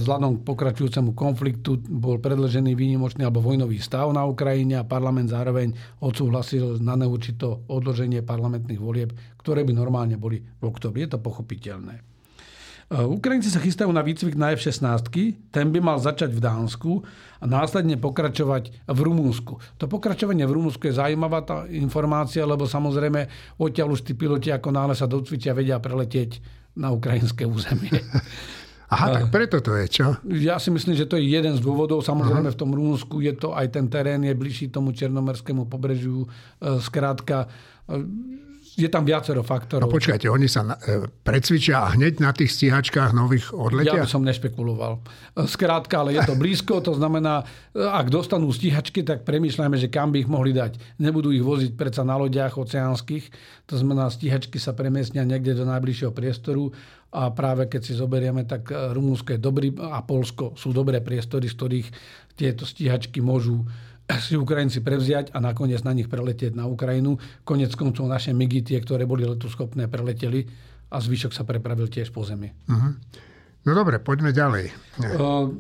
vzhľadom 0.01 0.41
k 0.41 0.47
pokračujúcemu 0.49 1.13
konfliktu 1.13 1.77
bol 1.93 2.25
predlžený 2.25 2.73
výnimočný 2.73 3.29
alebo 3.29 3.45
vojnový 3.45 3.77
stav 3.85 4.09
na 4.17 4.25
Ukrajine 4.25 4.81
a 4.81 4.89
parlament 4.89 5.29
zároveň 5.29 5.77
odsúhlasil 6.01 6.81
na 6.81 6.97
neurčito 6.97 7.69
odloženie 7.69 8.25
parlamentných 8.25 8.81
volieb, 8.81 9.13
ktoré 9.45 9.61
by 9.61 9.77
normálne 9.77 10.17
boli 10.17 10.41
v 10.41 10.65
októbri. 10.65 11.05
Je 11.05 11.13
to 11.13 11.21
pochopiteľné. 11.21 12.10
Eh, 12.91 13.07
Ukrajinci 13.07 13.55
sa 13.55 13.63
chystajú 13.63 13.95
na 13.95 14.03
výcvik 14.03 14.35
na 14.35 14.51
F-16. 14.59 14.83
Ten 15.55 15.71
by 15.71 15.79
mal 15.79 16.03
začať 16.03 16.35
v 16.35 16.43
Dánsku 16.43 17.07
a 17.39 17.45
následne 17.47 17.95
pokračovať 17.95 18.83
v 18.91 18.99
Rumúnsku. 18.99 19.79
To 19.79 19.85
pokračovanie 19.87 20.43
v 20.43 20.59
Rumúnsku 20.59 20.91
je 20.91 20.99
zaujímavá 20.99 21.47
tá 21.47 21.71
informácia, 21.71 22.43
lebo 22.43 22.67
samozrejme 22.67 23.31
odtiaľ 23.63 23.95
už 23.95 24.03
tí 24.03 24.19
piloti 24.19 24.51
ako 24.51 24.75
náhle 24.75 24.99
sa 24.99 25.07
docvičia 25.07 25.55
vedia 25.55 25.79
preletieť 25.79 26.43
na 26.75 26.91
ukrajinské 26.91 27.47
územie. 27.47 27.95
Aha, 28.91 29.23
tak 29.23 29.31
eh, 29.31 29.31
preto 29.31 29.63
to 29.63 29.79
je, 29.79 29.87
čo? 29.87 30.07
Ja 30.27 30.59
si 30.59 30.75
myslím, 30.75 30.99
že 30.99 31.07
to 31.07 31.15
je 31.15 31.31
jeden 31.31 31.55
z 31.55 31.63
dôvodov. 31.63 32.03
Samozrejme, 32.03 32.51
v 32.51 32.59
tom 32.59 32.75
Rumunsku 32.75 33.23
je 33.23 33.39
to 33.39 33.55
aj 33.55 33.71
ten 33.71 33.87
terén, 33.87 34.27
je 34.27 34.35
bližší 34.35 34.67
tomu 34.67 34.91
černomerskému 34.91 35.71
pobrežiu. 35.71 36.27
Skrátka, 36.59 37.47
eh, 37.87 38.03
je 38.81 38.91
tam 38.91 39.05
viacero 39.05 39.45
faktorov. 39.45 39.87
No 39.87 39.93
počkajte, 39.93 40.27
oni 40.33 40.49
sa 40.49 40.65
e, 40.65 41.05
precvičia 41.23 41.85
a 41.85 41.93
hneď 41.93 42.25
na 42.25 42.33
tých 42.33 42.57
stíhačkách 42.57 43.13
nových 43.13 43.53
odletia? 43.53 44.01
Ja 44.01 44.09
by 44.09 44.11
som 44.11 44.25
nešpekuloval. 44.25 45.01
E, 45.37 45.45
skrátka, 45.45 46.01
ale 46.01 46.17
je 46.17 46.25
to 46.25 46.35
blízko, 46.35 46.81
to 46.81 46.97
znamená, 46.97 47.45
e, 47.71 47.85
ak 47.85 48.09
dostanú 48.09 48.49
stíhačky, 48.49 49.05
tak 49.05 49.29
premýšľajme, 49.29 49.77
že 49.77 49.93
kam 49.93 50.11
by 50.11 50.25
ich 50.25 50.31
mohli 50.31 50.57
dať. 50.57 50.99
Nebudú 50.99 51.31
ich 51.31 51.45
voziť 51.45 51.77
predsa 51.77 52.03
na 52.03 52.17
lodiach 52.17 52.57
oceánskych, 52.57 53.29
to 53.69 53.75
znamená, 53.77 54.09
stíhačky 54.09 54.57
sa 54.57 54.73
premiestnia 54.73 55.23
niekde 55.23 55.55
do 55.55 55.69
najbližšieho 55.69 56.11
priestoru 56.11 56.73
a 57.11 57.31
práve 57.35 57.67
keď 57.67 57.81
si 57.85 57.93
zoberieme, 57.99 58.47
tak 58.47 58.71
Rumúnsko 58.71 59.35
je 59.35 59.41
dobrý 59.43 59.75
a 59.79 59.99
Polsko 60.07 60.55
sú 60.55 60.71
dobré 60.71 61.03
priestory, 61.03 61.51
z 61.51 61.55
ktorých 61.59 61.89
tieto 62.39 62.63
stíhačky 62.63 63.19
môžu 63.19 63.67
si 64.19 64.35
Ukrajinci 64.35 64.83
prevziať 64.83 65.31
a 65.31 65.39
nakoniec 65.39 65.85
na 65.87 65.95
nich 65.95 66.11
preletieť 66.11 66.59
na 66.59 66.67
Ukrajinu. 66.67 67.21
Konec 67.47 67.77
koncov 67.79 68.11
naše 68.11 68.35
MIGI, 68.35 68.61
tie, 68.67 68.79
ktoré 68.83 69.07
boli 69.07 69.23
letuschopné, 69.23 69.87
preleteli 69.87 70.51
a 70.91 70.99
zvyšok 70.99 71.31
sa 71.31 71.47
prepravil 71.47 71.87
tiež 71.87 72.11
po 72.11 72.27
zemi. 72.27 72.51
Uh-huh. 72.67 72.99
No 73.63 73.71
dobre, 73.77 74.03
poďme 74.03 74.35
ďalej. 74.35 74.75
Uh, 74.99 75.55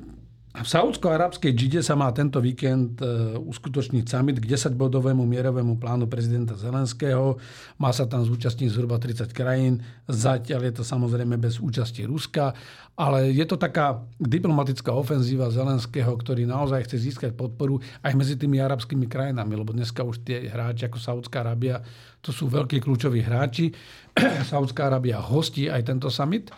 v 0.50 0.66
Saudsko-arabskej 0.66 1.54
Džide 1.54 1.78
sa 1.78 1.94
má 1.94 2.10
tento 2.10 2.42
víkend 2.42 2.98
e, 2.98 3.38
uskutočniť 3.38 4.02
summit 4.02 4.42
k 4.42 4.50
10-bodovému 4.50 5.22
mierovému 5.22 5.78
plánu 5.78 6.10
prezidenta 6.10 6.58
Zelenského. 6.58 7.38
Má 7.78 7.94
sa 7.94 8.10
tam 8.10 8.26
zúčastniť 8.26 8.66
zhruba 8.66 8.98
30 8.98 9.30
krajín. 9.30 9.78
Zatiaľ 10.10 10.66
je 10.66 10.74
to 10.74 10.82
samozrejme 10.82 11.38
bez 11.38 11.62
účasti 11.62 12.02
Ruska, 12.02 12.50
ale 12.98 13.30
je 13.30 13.46
to 13.46 13.54
taká 13.54 14.02
diplomatická 14.18 14.90
ofenzíva 14.90 15.54
Zelenského, 15.54 16.10
ktorý 16.18 16.50
naozaj 16.50 16.82
chce 16.90 16.98
získať 16.98 17.30
podporu 17.38 17.78
aj 18.02 18.18
medzi 18.18 18.34
tými 18.34 18.58
arabskými 18.58 19.06
krajinami, 19.06 19.54
lebo 19.54 19.70
dneska 19.70 20.02
už 20.02 20.26
tie 20.26 20.50
hráči 20.50 20.90
ako 20.90 20.98
Saudská 20.98 21.46
Arábia, 21.46 21.78
to 22.18 22.34
sú 22.34 22.50
veľkí 22.50 22.82
kľúčoví 22.82 23.22
hráči. 23.22 23.70
Saudská 24.50 24.90
Arábia 24.90 25.22
hostí 25.22 25.70
aj 25.70 25.94
tento 25.94 26.10
summit 26.10 26.50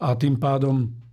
a 0.00 0.16
tým 0.16 0.40
pádom 0.40 1.03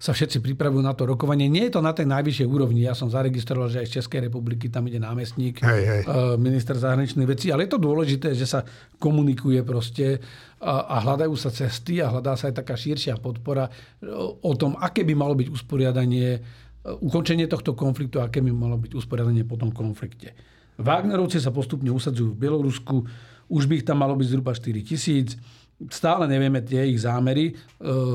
sa 0.00 0.16
všetci 0.16 0.40
pripravujú 0.40 0.80
na 0.80 0.96
to 0.96 1.04
rokovanie. 1.04 1.44
Nie 1.44 1.68
je 1.68 1.76
to 1.76 1.84
na 1.84 1.92
tej 1.92 2.08
najvyššej 2.08 2.48
úrovni. 2.48 2.88
Ja 2.88 2.96
som 2.96 3.12
zaregistroval, 3.12 3.68
že 3.68 3.84
aj 3.84 3.88
z 3.88 3.94
Českej 4.00 4.20
republiky 4.28 4.72
tam 4.72 4.88
ide 4.88 4.96
námestník, 4.96 5.60
hej, 5.60 5.82
hej. 5.84 6.02
Eh, 6.08 6.36
minister 6.40 6.72
zahraničných 6.72 7.28
vecí. 7.28 7.52
Ale 7.52 7.68
je 7.68 7.76
to 7.76 7.80
dôležité, 7.84 8.32
že 8.32 8.48
sa 8.48 8.64
komunikuje 8.96 9.60
proste 9.60 10.20
a, 10.56 10.88
a 10.88 11.04
hľadajú 11.04 11.36
sa 11.36 11.52
cesty 11.52 12.00
a 12.00 12.08
hľadá 12.08 12.32
sa 12.36 12.48
aj 12.48 12.64
taká 12.64 12.80
širšia 12.80 13.20
podpora 13.20 13.68
eh, 13.68 14.08
o 14.40 14.52
tom, 14.56 14.76
aké 14.80 15.04
by 15.04 15.12
malo 15.12 15.36
byť 15.36 15.48
usporiadanie, 15.52 16.28
eh, 16.36 17.04
ukončenie 17.04 17.44
tohto 17.44 17.76
konfliktu, 17.76 18.24
aké 18.24 18.40
by 18.40 18.52
malo 18.56 18.80
byť 18.80 18.96
usporiadanie 18.96 19.44
po 19.44 19.60
tom 19.60 19.68
konflikte. 19.68 20.32
Wagnerovci 20.80 21.36
sa 21.36 21.52
postupne 21.52 21.92
usadzujú 21.92 22.32
v 22.32 22.40
Bielorusku, 22.40 23.04
už 23.52 23.68
by 23.68 23.82
ich 23.82 23.84
tam 23.84 24.00
malo 24.00 24.16
byť 24.16 24.26
zhruba 24.32 24.56
4 24.56 24.80
tisíc 24.80 25.36
stále 25.88 26.28
nevieme 26.28 26.60
tie 26.60 26.84
ich 26.92 27.00
zámery. 27.00 27.48
E, 27.48 27.52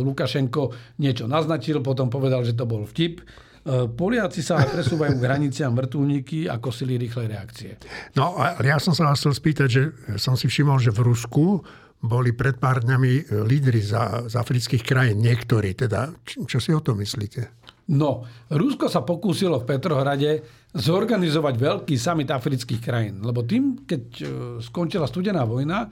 Lukašenko 0.06 0.96
niečo 1.02 1.26
naznačil, 1.26 1.82
potom 1.82 2.14
povedal, 2.14 2.46
že 2.46 2.54
to 2.54 2.70
bol 2.70 2.86
vtip. 2.86 3.22
E, 3.22 3.90
Poliaci 3.90 4.46
sa 4.46 4.62
presúvajú 4.62 5.18
k 5.18 5.26
hraniciam 5.26 5.74
vrtulníky 5.74 6.46
a 6.46 6.62
kosili 6.62 7.02
rýchle 7.02 7.26
reakcie. 7.26 7.82
No, 8.14 8.38
ale 8.38 8.62
ja 8.70 8.78
som 8.78 8.94
sa 8.94 9.10
vás 9.10 9.18
chcel 9.18 9.34
spýtať, 9.34 9.68
že 9.72 9.84
som 10.22 10.38
si 10.38 10.46
všimol, 10.46 10.78
že 10.78 10.94
v 10.94 11.02
Rusku 11.02 11.66
boli 12.06 12.38
pred 12.38 12.62
pár 12.62 12.86
dňami 12.86 13.34
lídry 13.50 13.82
z, 13.82 13.94
z 14.30 14.34
afrických 14.38 14.86
krajín, 14.86 15.26
niektorí. 15.26 15.74
Teda, 15.74 16.14
čo 16.26 16.62
si 16.62 16.70
o 16.70 16.84
tom 16.84 17.02
myslíte? 17.02 17.66
No, 17.86 18.26
Rusko 18.50 18.90
sa 18.90 19.06
pokúsilo 19.06 19.62
v 19.62 19.70
Petrohrade 19.70 20.42
zorganizovať 20.74 21.56
veľký 21.56 21.96
summit 21.96 22.30
afrických 22.34 22.82
krajín. 22.82 23.22
Lebo 23.22 23.46
tým, 23.46 23.86
keď 23.86 24.04
e, 24.20 24.26
skončila 24.60 25.06
studená 25.06 25.46
vojna, 25.46 25.88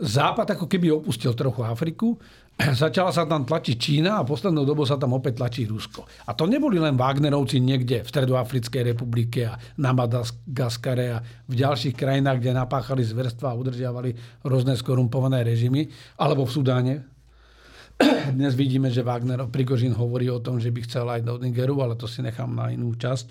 Západ 0.00 0.56
ako 0.56 0.64
keby 0.64 0.88
opustil 0.96 1.36
trochu 1.36 1.60
Afriku, 1.60 2.16
začala 2.82 3.12
sa 3.12 3.28
tam 3.28 3.44
tlačiť 3.44 3.76
Čína 3.76 4.16
a 4.16 4.24
poslednou 4.24 4.64
dobou 4.64 4.88
sa 4.88 4.96
tam 4.96 5.12
opäť 5.12 5.44
tlačí 5.44 5.68
Rusko. 5.68 6.08
A 6.24 6.32
to 6.32 6.48
neboli 6.48 6.80
len 6.80 6.96
Wagnerovci 6.96 7.60
niekde 7.60 8.00
v 8.00 8.08
Stredoafrickej 8.08 8.96
republike 8.96 9.44
a 9.44 9.60
na 9.76 9.92
Madagaskare 9.92 11.06
a 11.12 11.20
v 11.20 11.54
ďalších 11.54 11.92
krajinách, 11.92 12.40
kde 12.40 12.56
napáchali 12.56 13.04
zverstva 13.04 13.52
a 13.52 13.58
udržiavali 13.60 14.40
rôzne 14.48 14.72
skorumpované 14.72 15.44
režimy, 15.44 15.92
alebo 16.16 16.48
v 16.48 16.54
Sudáne, 16.56 16.94
dnes 18.36 18.56
vidíme, 18.56 18.88
že 18.88 19.04
Wagner 19.04 19.44
Prigožin 19.48 19.92
hovorí 19.92 20.32
o 20.32 20.40
tom, 20.40 20.56
že 20.56 20.72
by 20.72 20.80
chcel 20.88 21.06
aj 21.08 21.20
do 21.20 21.36
Nigeru, 21.36 21.84
ale 21.84 21.96
to 21.96 22.08
si 22.08 22.24
nechám 22.24 22.48
na 22.48 22.72
inú 22.72 22.96
časť. 22.96 23.24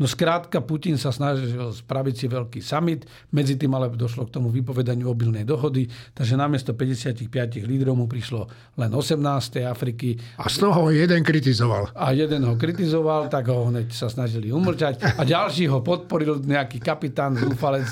No 0.00 0.08
skrátka, 0.08 0.64
Putin 0.64 0.96
sa 0.96 1.12
snažil 1.12 1.70
spraviť 1.70 2.14
si 2.16 2.26
veľký 2.26 2.60
summit, 2.64 3.04
medzi 3.30 3.54
tým 3.60 3.76
ale 3.76 3.92
došlo 3.92 4.26
k 4.26 4.34
tomu 4.34 4.48
vypovedaniu 4.48 5.06
obilnej 5.06 5.44
dohody, 5.44 5.86
takže 6.16 6.34
namiesto 6.40 6.72
55 6.72 7.28
lídrov 7.68 7.94
mu 7.94 8.06
prišlo 8.08 8.48
len 8.80 8.90
18. 8.90 9.20
Afriky. 9.64 10.16
A 10.40 10.48
z 10.48 10.56
toho 10.64 10.88
jeden 10.90 11.20
kritizoval. 11.20 11.92
A 11.94 12.16
jeden 12.16 12.42
ho 12.48 12.56
kritizoval, 12.56 13.28
tak 13.28 13.52
ho 13.52 13.68
hneď 13.68 13.92
sa 13.92 14.08
snažili 14.08 14.48
umlčať. 14.50 15.20
A 15.20 15.22
ďalší 15.22 15.68
ho 15.68 15.84
podporil 15.84 16.40
nejaký 16.42 16.80
kapitán, 16.80 17.36
zúfalec, 17.36 17.86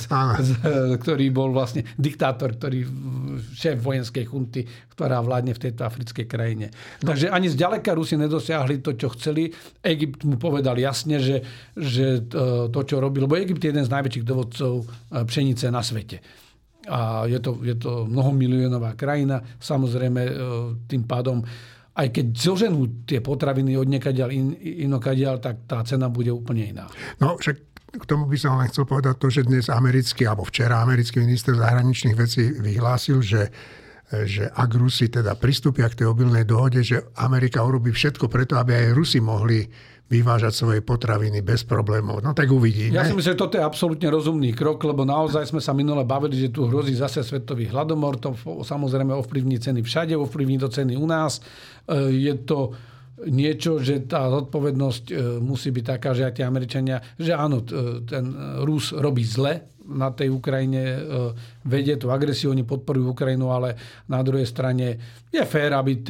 ktorý 1.02 1.26
bol 1.28 1.52
vlastne 1.52 1.84
diktátor, 2.00 2.56
ktorý 2.56 2.88
šéf 3.52 3.76
vojenskej 3.78 4.24
chunty, 4.26 4.64
ktorá 4.92 5.22
vládne 5.24 5.56
v 5.56 5.62
tejto 5.68 5.88
africkej 5.88 6.21
africkej 6.22 6.30
krajine. 6.30 6.66
Takže 7.02 7.30
ani 7.30 7.48
zďaleka 7.50 7.90
Rusi 7.94 8.14
nedosiahli 8.16 8.78
to, 8.78 8.94
čo 8.94 9.10
chceli. 9.18 9.50
Egypt 9.82 10.22
mu 10.24 10.38
povedal 10.38 10.78
jasne, 10.78 11.18
že, 11.18 11.42
že 11.74 12.30
to, 12.70 12.80
čo 12.86 13.02
robil, 13.02 13.26
lebo 13.26 13.36
Egypt 13.36 13.62
je 13.62 13.70
jeden 13.74 13.84
z 13.84 13.90
najväčších 13.92 14.26
dovodcov 14.26 14.72
e, 14.82 15.24
pšenice 15.26 15.66
na 15.68 15.82
svete. 15.82 16.22
A 16.90 17.30
je 17.30 17.38
to, 17.38 17.62
je 17.62 17.78
to 17.78 18.06
mnohomilionová 18.06 18.94
krajina. 18.98 19.42
Samozrejme, 19.58 20.22
e, 20.22 20.32
tým 20.86 21.02
pádom 21.06 21.42
aj 21.92 22.08
keď 22.08 22.26
zoženú 22.32 23.04
tie 23.04 23.20
potraviny 23.20 23.76
od 23.76 23.84
niekaďal 23.84 24.32
in, 24.32 24.56
inokadiaľ, 24.88 25.44
tak 25.44 25.68
tá 25.68 25.84
cena 25.84 26.08
bude 26.08 26.32
úplne 26.32 26.64
iná. 26.72 26.88
No 27.20 27.36
však 27.36 27.68
k 27.92 28.04
tomu 28.08 28.24
by 28.24 28.40
som 28.40 28.56
len 28.56 28.72
chcel 28.72 28.88
povedať 28.88 29.20
to, 29.20 29.28
že 29.28 29.44
dnes 29.44 29.68
americký, 29.68 30.24
alebo 30.24 30.48
včera 30.48 30.80
americký 30.80 31.20
minister 31.20 31.52
zahraničných 31.52 32.16
vecí 32.16 32.48
vyhlásil, 32.56 33.20
že 33.20 33.52
že 34.12 34.44
ak 34.52 34.70
Rusi 34.76 35.08
teda 35.08 35.32
pristúpia 35.40 35.88
k 35.88 36.04
tej 36.04 36.12
obilnej 36.12 36.44
dohode, 36.44 36.84
že 36.84 37.08
Amerika 37.16 37.64
urobí 37.64 37.88
všetko 37.90 38.28
preto, 38.28 38.60
aby 38.60 38.76
aj 38.76 38.86
Rusi 38.92 39.18
mohli 39.24 39.64
vyvážať 40.12 40.52
svoje 40.52 40.80
potraviny 40.84 41.40
bez 41.40 41.64
problémov. 41.64 42.20
No 42.20 42.36
tak 42.36 42.52
uvidíme. 42.52 42.92
Ja 42.92 43.08
si 43.08 43.16
myslím, 43.16 43.32
že 43.32 43.40
toto 43.40 43.56
je 43.56 43.64
absolútne 43.64 44.12
rozumný 44.12 44.52
krok, 44.52 44.84
lebo 44.84 45.08
naozaj 45.08 45.48
sme 45.48 45.64
sa 45.64 45.72
minule 45.72 46.04
bavili, 46.04 46.36
že 46.36 46.52
tu 46.52 46.68
hrozí 46.68 46.92
zase 46.92 47.24
svetový 47.24 47.72
hladomor. 47.72 48.20
To 48.20 48.36
samozrejme 48.60 49.16
ovplyvní 49.16 49.56
ceny 49.56 49.80
všade, 49.80 50.12
ovplyvní 50.12 50.60
to 50.60 50.68
ceny 50.68 51.00
u 51.00 51.08
nás. 51.08 51.40
E, 51.88 52.12
je 52.12 52.34
to 52.44 52.76
niečo, 53.24 53.80
že 53.80 54.04
tá 54.04 54.28
zodpovednosť 54.28 55.04
e, 55.08 55.14
musí 55.40 55.72
byť 55.72 55.84
taká, 55.96 56.12
že 56.12 56.28
aj 56.28 56.34
tie 56.36 56.44
Američania, 56.44 57.00
že 57.16 57.32
áno, 57.32 57.64
ten 58.04 58.36
Rus 58.68 58.92
robí 58.92 59.24
zle 59.24 59.71
na 59.88 60.14
tej 60.14 60.30
Ukrajine, 60.30 60.82
e, 60.82 60.98
vedie 61.66 61.98
tú 61.98 62.10
agresiu, 62.14 62.54
oni 62.54 62.62
podporujú 62.62 63.14
Ukrajinu, 63.14 63.50
ale 63.50 63.74
na 64.06 64.22
druhej 64.22 64.46
strane 64.46 64.98
je 65.32 65.42
fér, 65.48 65.72
aby 65.74 66.04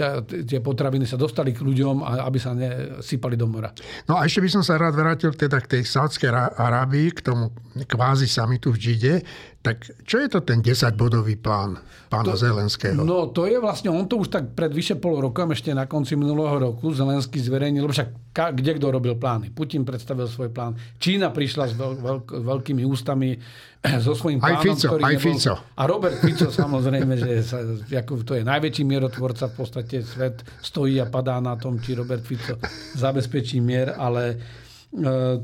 tie 0.45 0.59
potraviny 0.59 1.07
sa 1.07 1.15
dostali 1.15 1.55
k 1.55 1.63
ľuďom 1.63 2.03
a 2.03 2.27
aby 2.27 2.39
sa 2.43 2.53
nesypali 2.53 3.39
do 3.39 3.47
mora. 3.47 3.71
No 4.11 4.19
a 4.19 4.27
ešte 4.27 4.43
by 4.43 4.51
som 4.51 4.63
sa 4.67 4.77
rád 4.77 4.99
vrátil 4.99 5.33
teda 5.33 5.63
k 5.63 5.79
tej 5.79 5.83
Sádskej 5.87 6.59
Arábii, 6.59 7.15
k 7.15 7.21
tomu 7.31 7.55
kvázi 7.87 8.27
samitu 8.27 8.75
v 8.75 8.79
Džide. 8.79 9.15
Tak 9.63 10.03
čo 10.03 10.19
je 10.19 10.27
to 10.27 10.43
ten 10.43 10.59
10-bodový 10.59 11.39
plán 11.39 11.79
pána 12.11 12.35
to, 12.35 12.51
Zelenského? 12.51 12.99
No 12.99 13.31
to 13.31 13.47
je 13.47 13.63
vlastne, 13.63 13.95
on 13.95 14.11
to 14.11 14.19
už 14.19 14.35
tak 14.35 14.59
pred 14.59 14.75
vyše 14.75 14.99
pol 14.99 15.23
rokom, 15.23 15.55
ešte 15.55 15.71
na 15.71 15.87
konci 15.87 16.19
minulého 16.19 16.59
roku, 16.59 16.91
Zelenský 16.91 17.39
zverejnil, 17.39 17.87
lebo 17.87 17.95
však 17.95 18.35
kde 18.35 18.73
kto 18.75 18.91
robil 18.91 19.15
plány? 19.15 19.55
Putin 19.55 19.87
predstavil 19.87 20.27
svoj 20.27 20.51
plán. 20.51 20.75
Čína 20.99 21.31
prišla 21.31 21.71
s 21.71 21.79
veľ, 21.79 21.93
veľk, 21.95 22.27
veľkými 22.43 22.83
ústami 22.83 23.39
so 24.05 24.19
svojím 24.19 24.43
plánom, 24.43 24.59
aj 24.59 24.65
Fico, 24.67 24.89
ktorý 24.91 25.03
aj 25.07 25.15
nebol... 25.15 25.25
Fico. 25.31 25.55
A 25.79 25.83
Robert 25.87 26.19
Fico 26.19 26.47
samozrejme, 26.51 27.15
že 27.15 27.31
sa, 27.47 27.59
ako 28.03 28.27
to 28.27 28.35
je 28.35 28.43
najväčší 28.43 28.83
mierotvorca, 28.83 29.47
v 29.47 29.55
podstate 29.63 30.03
svet 30.03 30.43
stojí 30.59 30.99
a 30.99 31.07
padá 31.07 31.39
na 31.39 31.55
tom, 31.55 31.79
či 31.79 31.95
Robert 31.95 32.27
Fico 32.27 32.59
zabezpečí 32.99 33.63
mier, 33.63 33.95
ale 33.95 34.23
e, 34.35 34.37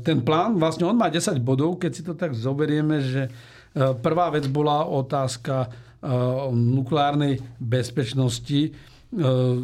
ten 0.03 0.19
plán, 0.27 0.59
vlastne 0.59 0.91
on 0.91 0.99
má 0.99 1.07
10 1.07 1.39
bodov, 1.39 1.79
keď 1.79 1.91
si 1.95 2.03
to 2.03 2.19
tak 2.19 2.35
zoberieme, 2.35 2.99
že 2.99 3.31
prvá 4.01 4.27
vec 4.33 4.45
bola 4.49 4.85
otázka 4.85 5.65
e, 5.65 5.67
nukleárnej 6.53 7.39
bezpečnosti. 7.59 8.61
E, 8.67 8.71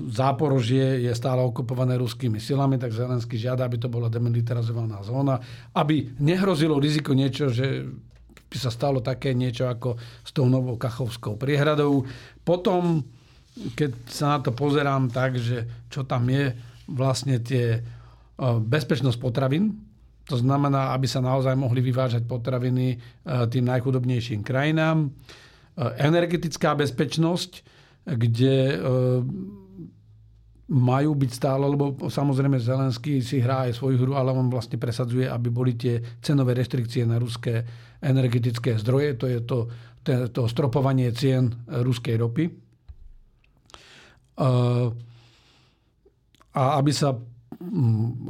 Záporožie 0.10 1.06
je 1.06 1.12
stále 1.16 1.42
okupované 1.44 2.00
ruskými 2.00 2.40
silami, 2.40 2.80
tak 2.80 2.96
Zelenský 2.96 3.36
žiada, 3.38 3.66
aby 3.68 3.78
to 3.82 3.92
bola 3.92 4.08
demilitarizovaná 4.08 5.04
zóna, 5.04 5.40
aby 5.76 6.16
nehrozilo 6.22 6.80
riziko 6.80 7.14
niečo, 7.14 7.52
že 7.52 7.86
by 8.46 8.58
sa 8.62 8.72
stalo 8.72 9.04
také 9.04 9.36
niečo 9.36 9.68
ako 9.68 10.00
s 10.00 10.32
tou 10.32 10.48
novou 10.48 10.80
Kachovskou 10.80 11.36
priehradou. 11.36 12.08
Potom, 12.46 13.04
keď 13.76 13.92
sa 14.08 14.38
na 14.38 14.40
to 14.40 14.56
pozerám 14.56 15.12
tak, 15.12 15.36
že 15.36 15.88
čo 15.92 16.08
tam 16.08 16.30
je, 16.32 16.56
vlastne 16.86 17.42
tie 17.42 17.82
bezpečnosť 18.40 19.18
potravín, 19.18 19.85
to 20.26 20.42
znamená, 20.42 20.90
aby 20.98 21.06
sa 21.06 21.22
naozaj 21.22 21.54
mohli 21.54 21.86
vyvážať 21.86 22.26
potraviny 22.26 22.88
e, 22.94 22.98
tým 23.46 23.66
najchudobnejším 23.70 24.42
krajinám. 24.42 25.06
E, 25.06 25.10
energetická 26.02 26.74
bezpečnosť, 26.74 27.52
kde 28.10 28.56
e, 28.74 28.76
majú 30.66 31.12
byť 31.14 31.30
stále, 31.30 31.70
lebo 31.70 32.10
samozrejme 32.10 32.58
Zelenský 32.58 33.22
si 33.22 33.38
hrá 33.38 33.70
aj 33.70 33.78
svoju 33.78 34.02
hru, 34.02 34.14
ale 34.18 34.34
on 34.34 34.50
vlastne 34.50 34.82
presadzuje, 34.82 35.30
aby 35.30 35.54
boli 35.54 35.78
tie 35.78 36.02
cenové 36.26 36.58
restrikcie 36.58 37.06
na 37.06 37.22
ruské 37.22 37.62
energetické 38.02 38.74
zdroje. 38.82 39.14
To 39.22 39.26
je 39.30 39.40
to, 39.46 39.70
to, 40.02 40.26
to 40.34 40.42
stropovanie 40.50 41.14
cien 41.14 41.54
ruskej 41.70 42.18
ropy. 42.18 42.50
A 46.56 46.62
aby 46.82 46.92
sa 46.92 47.14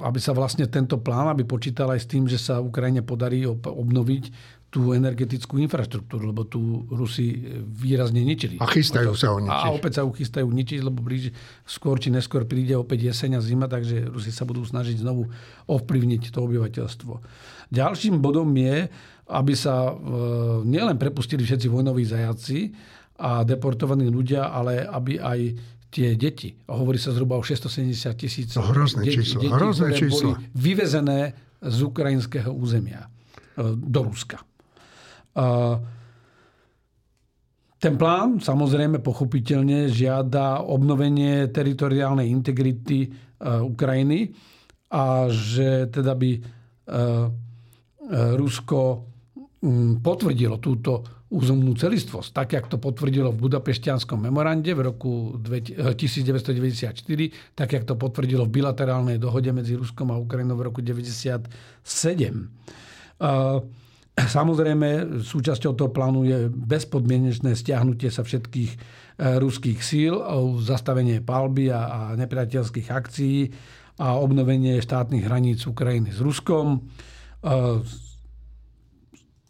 aby 0.02 0.20
sa 0.20 0.34
vlastne 0.34 0.66
tento 0.66 0.98
plán, 0.98 1.30
aby 1.30 1.46
počítal 1.46 1.94
aj 1.94 2.02
s 2.02 2.10
tým, 2.10 2.26
že 2.26 2.42
sa 2.42 2.58
Ukrajine 2.58 3.06
podarí 3.06 3.46
obnoviť 3.46 4.56
tú 4.76 4.92
energetickú 4.92 5.56
infraštruktúru, 5.64 6.36
lebo 6.36 6.44
tu 6.44 6.84
Rusi 6.92 7.48
výrazne 7.64 8.28
ničili. 8.28 8.60
A 8.60 8.68
chystajú 8.68 9.16
sa 9.16 9.32
ho 9.32 9.40
ničiť. 9.40 9.72
A 9.72 9.72
opäť 9.72 10.02
sa 10.02 10.04
uchystajú 10.04 10.52
ničiť, 10.52 10.84
lebo 10.84 11.00
blíž, 11.00 11.32
skôr 11.64 11.96
či 11.96 12.12
neskôr 12.12 12.44
príde 12.44 12.76
opäť 12.76 13.08
jeseň 13.08 13.40
a 13.40 13.42
zima, 13.42 13.72
takže 13.72 14.12
Rusi 14.12 14.36
sa 14.36 14.44
budú 14.44 14.68
snažiť 14.68 15.00
znovu 15.00 15.32
ovplyvniť 15.72 16.28
to 16.28 16.44
obyvateľstvo. 16.44 17.14
Ďalším 17.72 18.20
bodom 18.20 18.52
je, 18.52 18.92
aby 19.32 19.54
sa 19.56 19.90
e, 19.90 19.94
nielen 20.68 21.00
prepustili 21.00 21.48
všetci 21.48 21.72
vojnoví 21.72 22.04
zajaci 22.04 22.76
a 23.16 23.48
deportovaní 23.48 24.12
ľudia, 24.12 24.52
ale 24.52 24.84
aby 24.84 25.24
aj 25.24 25.40
tie 25.96 26.20
deti, 26.20 26.52
hovorí 26.68 27.00
sa 27.00 27.16
zhruba 27.16 27.40
o 27.40 27.44
670 27.44 28.20
tisíc 28.20 28.52
hrozné 28.60 29.08
detí, 29.08 29.24
číslo, 29.24 29.40
detí, 29.40 29.48
hrozné 29.48 29.88
ktoré 29.96 30.00
číslo. 30.04 30.36
boli 30.36 30.52
vyvezené 30.52 31.20
z 31.64 31.78
ukrajinského 31.88 32.52
územia 32.52 33.08
e, 33.08 33.10
do 33.80 34.02
Ruska. 34.04 34.44
Ten 37.76 37.94
plán 37.96 38.44
samozrejme 38.44 39.00
pochopiteľne 39.00 39.88
žiada 39.88 40.64
obnovenie 40.68 41.48
teritoriálnej 41.48 42.28
integrity 42.28 43.00
e, 43.04 43.10
Ukrajiny 43.64 44.36
a 44.92 45.32
že 45.32 45.88
teda 45.88 46.12
by 46.12 46.32
e, 46.36 46.40
Rusko 48.36 48.80
potvrdilo 49.98 50.62
túto 50.62 51.25
územnú 51.36 51.76
celistvosť, 51.76 52.32
tak 52.32 52.56
jak 52.56 52.72
to 52.72 52.80
potvrdilo 52.80 53.36
v 53.36 53.52
Budapešťanskom 53.52 54.24
memorande 54.24 54.72
v 54.72 54.82
roku 54.88 55.36
1994, 55.44 56.96
eh, 56.96 57.36
tak 57.52 57.76
jak 57.76 57.84
to 57.84 58.00
potvrdilo 58.00 58.48
v 58.48 58.64
bilaterálnej 58.64 59.20
dohode 59.20 59.52
medzi 59.52 59.76
Ruskom 59.76 60.16
a 60.16 60.18
Ukrajinou 60.18 60.56
v 60.56 60.64
roku 60.72 60.80
1997. 60.80 62.48
Samozrejme, 64.16 65.20
súčasťou 65.28 65.76
toho 65.76 65.92
plánu 65.92 66.24
je 66.24 66.48
bezpodmienečné 66.48 67.52
stiahnutie 67.52 68.08
sa 68.08 68.24
všetkých 68.24 68.72
eh, 68.72 68.80
ruských 69.36 69.84
síl, 69.84 70.16
zastavenie 70.64 71.20
palby 71.20 71.68
a, 71.68 72.16
nepriateľských 72.16 72.88
akcií 72.88 73.52
a 74.00 74.16
obnovenie 74.16 74.80
štátnych 74.80 75.28
hraníc 75.28 75.68
Ukrajiny 75.68 76.16
s 76.16 76.24
Ruskom. 76.24 76.88
Eh, 77.44 77.84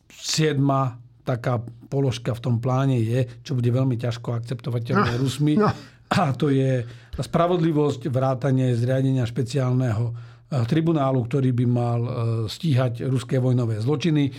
siedma 0.10 1.04
taká 1.25 1.59
položka 1.89 2.38
v 2.38 2.43
tom 2.45 2.55
pláne 2.61 3.01
je, 3.01 3.25
čo 3.41 3.57
bude 3.57 3.67
veľmi 3.73 3.97
ťažko 3.97 4.38
akceptovateľné 4.38 5.17
no, 5.17 5.21
Rusmi. 5.21 5.53
No. 5.57 5.73
A 6.13 6.31
to 6.38 6.53
je 6.53 6.85
spravodlivosť, 7.17 8.13
vrátanie 8.13 8.77
zriadenia 8.77 9.25
špeciálneho 9.25 10.13
eh, 10.13 10.63
tribunálu, 10.69 11.25
ktorý 11.25 11.49
by 11.51 11.65
mal 11.65 11.99
eh, 12.05 12.11
stíhať 12.45 13.09
ruské 13.09 13.41
vojnové 13.41 13.81
zločiny. 13.81 14.29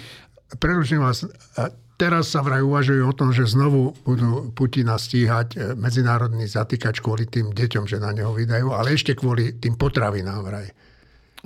Preruším 0.63 1.03
vás. 1.03 1.27
Teraz 1.97 2.29
sa 2.29 2.45
vraj 2.45 2.61
uvažujú 2.61 3.09
o 3.09 3.17
tom, 3.17 3.33
že 3.33 3.49
znovu 3.49 3.97
budú 4.05 4.53
Putina 4.55 4.95
stíhať 4.95 5.49
eh, 5.59 5.61
medzinárodný 5.75 6.47
zatýkač 6.47 7.03
kvôli 7.03 7.27
tým 7.27 7.51
deťom, 7.51 7.85
že 7.91 7.99
na 7.99 8.15
neho 8.15 8.31
vydajú, 8.31 8.71
ale 8.71 8.95
ešte 8.95 9.19
kvôli 9.19 9.59
tým 9.59 9.75
potravinám 9.75 10.41
vraj. 10.47 10.71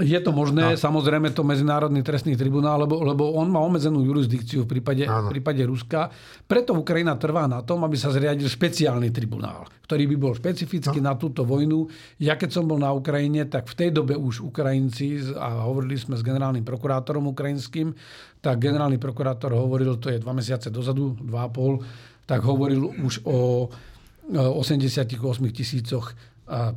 Je 0.01 0.17
to 0.21 0.33
možné, 0.33 0.75
no. 0.75 0.81
samozrejme 0.81 1.33
to 1.37 1.45
Medzinárodný 1.45 2.01
trestný 2.01 2.33
tribunál, 2.37 2.85
lebo, 2.85 3.05
lebo 3.05 3.37
on 3.37 3.53
má 3.53 3.61
obmedzenú 3.61 4.01
jurisdikciu 4.01 4.65
v 4.65 4.79
prípade, 4.79 5.05
v 5.05 5.27
prípade 5.29 5.61
Ruska. 5.65 6.09
Preto 6.49 6.73
Ukrajina 6.73 7.17
trvá 7.21 7.45
na 7.45 7.61
tom, 7.61 7.85
aby 7.85 8.01
sa 8.01 8.09
zriadil 8.09 8.49
špeciálny 8.49 9.13
tribunál, 9.13 9.69
ktorý 9.85 10.09
by 10.11 10.17
bol 10.17 10.33
špecificky 10.33 10.99
no. 11.05 11.13
na 11.13 11.15
túto 11.21 11.45
vojnu. 11.45 11.87
Ja 12.21 12.41
keď 12.41 12.61
som 12.61 12.65
bol 12.65 12.81
na 12.81 12.93
Ukrajine, 12.93 13.45
tak 13.45 13.69
v 13.69 13.75
tej 13.77 13.91
dobe 13.93 14.17
už 14.17 14.41
Ukrajinci, 14.49 15.37
a 15.37 15.69
hovorili 15.69 16.01
sme 16.01 16.17
s 16.17 16.25
generálnym 16.25 16.65
prokurátorom 16.65 17.29
ukrajinským, 17.31 17.93
tak 18.41 18.57
generálny 18.57 18.97
prokurátor 18.97 19.53
hovoril, 19.53 20.01
to 20.01 20.09
je 20.09 20.21
dva 20.21 20.33
mesiace 20.33 20.73
dozadu, 20.73 21.13
dva 21.21 21.45
a 21.47 21.51
pol, 21.53 21.81
tak 22.25 22.41
hovoril 22.41 22.89
už 23.05 23.27
o 23.29 23.69
88 24.31 25.19
tisícoch 25.51 26.15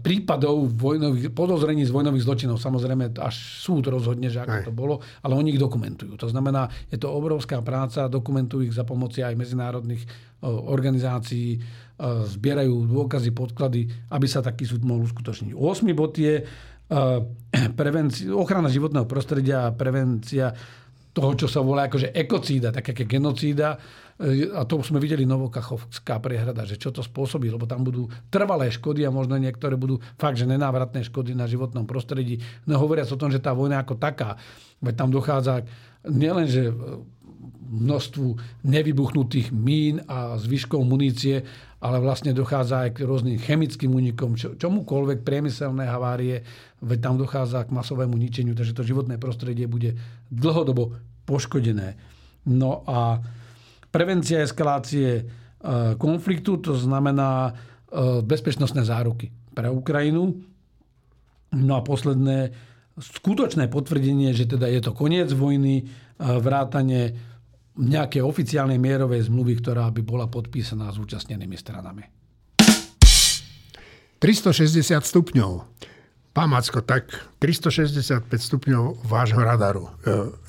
prípadov 0.05 0.69
vojnových, 0.69 1.33
podozrení 1.33 1.81
z 1.81 1.89
vojnových 1.89 2.25
zločinov. 2.29 2.61
Samozrejme, 2.61 3.17
až 3.17 3.35
súd 3.57 3.89
rozhodne, 3.89 4.29
že 4.29 4.45
ako 4.45 4.57
Aj. 4.61 4.65
to 4.69 4.73
bolo, 4.73 5.01
ale 5.25 5.33
oni 5.33 5.57
ich 5.57 5.61
dokumentujú. 5.61 6.13
To 6.21 6.29
znamená, 6.29 6.69
je 6.93 7.01
to 7.01 7.09
obrovská 7.09 7.57
práca, 7.65 8.05
dokumentujú 8.05 8.69
ich 8.69 8.77
za 8.77 8.85
pomoci 8.85 9.25
aj 9.25 9.33
medzinárodných 9.33 10.05
organizácií, 10.45 11.57
zbierajú 12.03 12.85
dôkazy, 12.85 13.33
podklady, 13.33 13.89
aby 14.13 14.27
sa 14.29 14.45
taký 14.45 14.67
súd 14.69 14.85
mohol 14.85 15.09
uskutočniť. 15.09 15.57
8. 15.57 15.89
bod 15.97 16.13
je 16.21 16.45
prevenci- 17.79 18.29
ochrana 18.29 18.69
životného 18.69 19.09
prostredia 19.09 19.65
a 19.65 19.73
prevencia 19.73 20.53
toho, 21.13 21.31
čo 21.37 21.47
sa 21.49 21.61
volá 21.61 21.89
akože 21.89 22.13
ekocída, 22.13 22.73
tak 22.73 22.93
genocída. 23.05 23.77
E, 24.21 24.49
a 24.53 24.61
to 24.67 24.81
sme 24.85 25.01
videli 25.01 25.25
Novokachovská 25.25 26.21
prehrada, 26.21 26.67
že 26.67 26.77
čo 26.77 26.93
to 26.93 27.01
spôsobí, 27.01 27.49
lebo 27.49 27.65
tam 27.65 27.81
budú 27.81 28.05
trvalé 28.29 28.69
škody 28.69 29.01
a 29.07 29.13
možno 29.13 29.39
niektoré 29.41 29.73
budú 29.73 29.97
fakt, 30.21 30.37
že 30.37 30.45
nenávratné 30.45 31.01
škody 31.09 31.33
na 31.33 31.49
životnom 31.49 31.89
prostredí. 31.89 32.37
No 32.69 32.77
hovoriac 32.77 33.09
o 33.09 33.19
tom, 33.19 33.33
že 33.33 33.41
tá 33.41 33.55
vojna 33.57 33.81
ako 33.81 33.97
taká, 33.97 34.37
veď 34.83 34.93
tam 34.93 35.09
dochádza 35.09 35.65
nielen, 36.05 36.45
že 36.45 36.69
množstvu 37.73 38.27
nevybuchnutých 38.69 39.49
mín 39.49 40.05
a 40.05 40.37
zvyškov 40.37 40.85
munície, 40.85 41.41
ale 41.81 41.97
vlastne 41.99 42.31
dochádza 42.31 42.87
aj 42.87 43.01
k 43.01 43.03
rôznym 43.03 43.41
chemickým 43.41 43.91
únikom, 43.91 44.37
čo, 44.37 44.53
čomukoľvek 44.55 45.25
priemyselné 45.25 45.89
havárie, 45.89 46.45
veď 46.85 46.99
tam 47.01 47.15
dochádza 47.17 47.65
k 47.65 47.73
masovému 47.73 48.13
ničeniu, 48.13 48.53
takže 48.53 48.77
to 48.77 48.87
životné 48.87 49.17
prostredie 49.17 49.65
bude 49.65 49.97
dlhodobo 50.29 50.93
poškodené. 51.25 51.97
No 52.45 52.85
a 52.85 53.19
prevencia 53.93 54.41
eskalácie 54.41 55.21
e, 55.21 55.23
konfliktu, 56.01 56.57
to 56.57 56.73
znamená 56.73 57.53
e, 57.53 58.25
bezpečnostné 58.25 58.81
záruky 58.81 59.29
pre 59.53 59.69
Ukrajinu. 59.69 60.33
No 61.53 61.73
a 61.77 61.85
posledné, 61.85 62.49
skutočné 62.97 63.69
potvrdenie, 63.69 64.33
že 64.33 64.49
teda 64.49 64.65
je 64.65 64.81
to 64.81 64.97
koniec 64.97 65.29
vojny, 65.37 65.75
e, 65.77 65.83
vrátanie 66.17 67.13
nejaké 67.77 68.25
oficiálnej 68.25 68.81
mierovej 68.81 69.29
zmluvy, 69.29 69.61
ktorá 69.61 69.93
by 69.93 70.01
bola 70.01 70.25
podpísaná 70.25 70.89
zúčastnenými 70.89 71.57
stranami. 71.57 72.09
360 74.17 75.05
stupňov. 75.05 75.51
Pán 76.33 76.49
Macko, 76.49 76.81
tak 76.81 77.13
365 77.37 78.25
stupňov 78.25 79.05
vášho 79.05 79.41
radaru. 79.41 79.89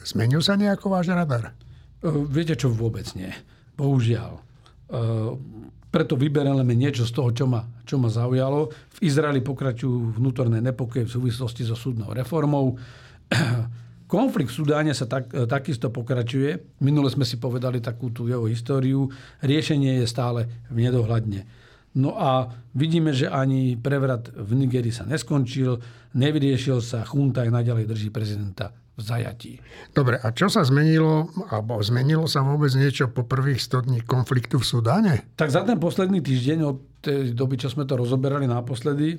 Zmenil 0.05 0.41
sa 0.41 0.57
nejako 0.57 0.97
váš 0.97 1.13
radar? 1.13 1.53
E, 2.05 2.09
viete 2.29 2.53
čo, 2.55 2.69
vôbec 2.69 3.09
nie. 3.17 3.33
Bohužiaľ. 3.81 4.33
E, 4.37 4.41
preto 5.89 6.21
vybereme 6.21 6.77
niečo 6.77 7.09
z 7.09 7.13
toho, 7.17 7.31
čo 7.33 7.49
ma, 7.49 7.65
čo 7.89 7.97
ma 7.97 8.13
zaujalo. 8.13 8.69
V 8.69 9.09
Izraeli 9.09 9.41
pokračujú 9.41 10.21
vnútorné 10.21 10.61
nepokoje 10.61 11.09
v 11.09 11.15
súvislosti 11.17 11.65
so 11.65 11.73
súdnou 11.73 12.13
reformou. 12.13 12.77
Konflikt 14.15 14.53
v 14.53 14.59
Sudáne 14.61 14.93
sa 14.93 15.09
tak, 15.09 15.33
e, 15.33 15.49
takisto 15.49 15.89
pokračuje. 15.89 16.77
Minule 16.85 17.09
sme 17.09 17.25
si 17.25 17.41
povedali 17.41 17.81
takú 17.81 18.13
tú 18.13 18.29
jeho 18.29 18.45
históriu. 18.45 19.09
Riešenie 19.41 20.05
je 20.05 20.07
stále 20.07 20.69
v 20.69 20.85
nedohľadne. 20.85 21.65
No 21.95 22.19
a 22.19 22.51
vidíme, 22.75 23.15
že 23.15 23.31
ani 23.31 23.79
prevrat 23.79 24.29
v 24.35 24.51
Nigerii 24.59 24.91
sa 24.91 25.07
neskončil, 25.07 25.79
nevyriešil 26.19 26.83
sa, 26.83 27.07
chunta 27.07 27.47
aj 27.47 27.55
naďalej 27.55 27.87
drží 27.87 28.11
prezidenta 28.11 28.75
v 28.95 29.01
zajatí. 29.03 29.53
Dobre, 29.91 30.23
a 30.23 30.31
čo 30.31 30.47
sa 30.47 30.63
zmenilo, 30.63 31.27
alebo 31.51 31.83
zmenilo 31.83 32.31
sa 32.31 32.47
vôbec 32.47 32.71
niečo 32.79 33.11
po 33.11 33.27
prvých 33.27 33.59
100 33.59 33.91
dní 33.91 34.01
konfliktu 34.07 34.63
v 34.63 34.67
Sudáne? 34.67 35.15
Tak 35.35 35.51
za 35.51 35.67
ten 35.67 35.83
posledný 35.83 36.23
týždeň, 36.23 36.59
od 36.63 36.79
tej 37.03 37.35
doby, 37.35 37.59
čo 37.59 37.67
sme 37.67 37.91
to 37.91 37.99
rozoberali 37.99 38.47
naposledy, 38.47 39.19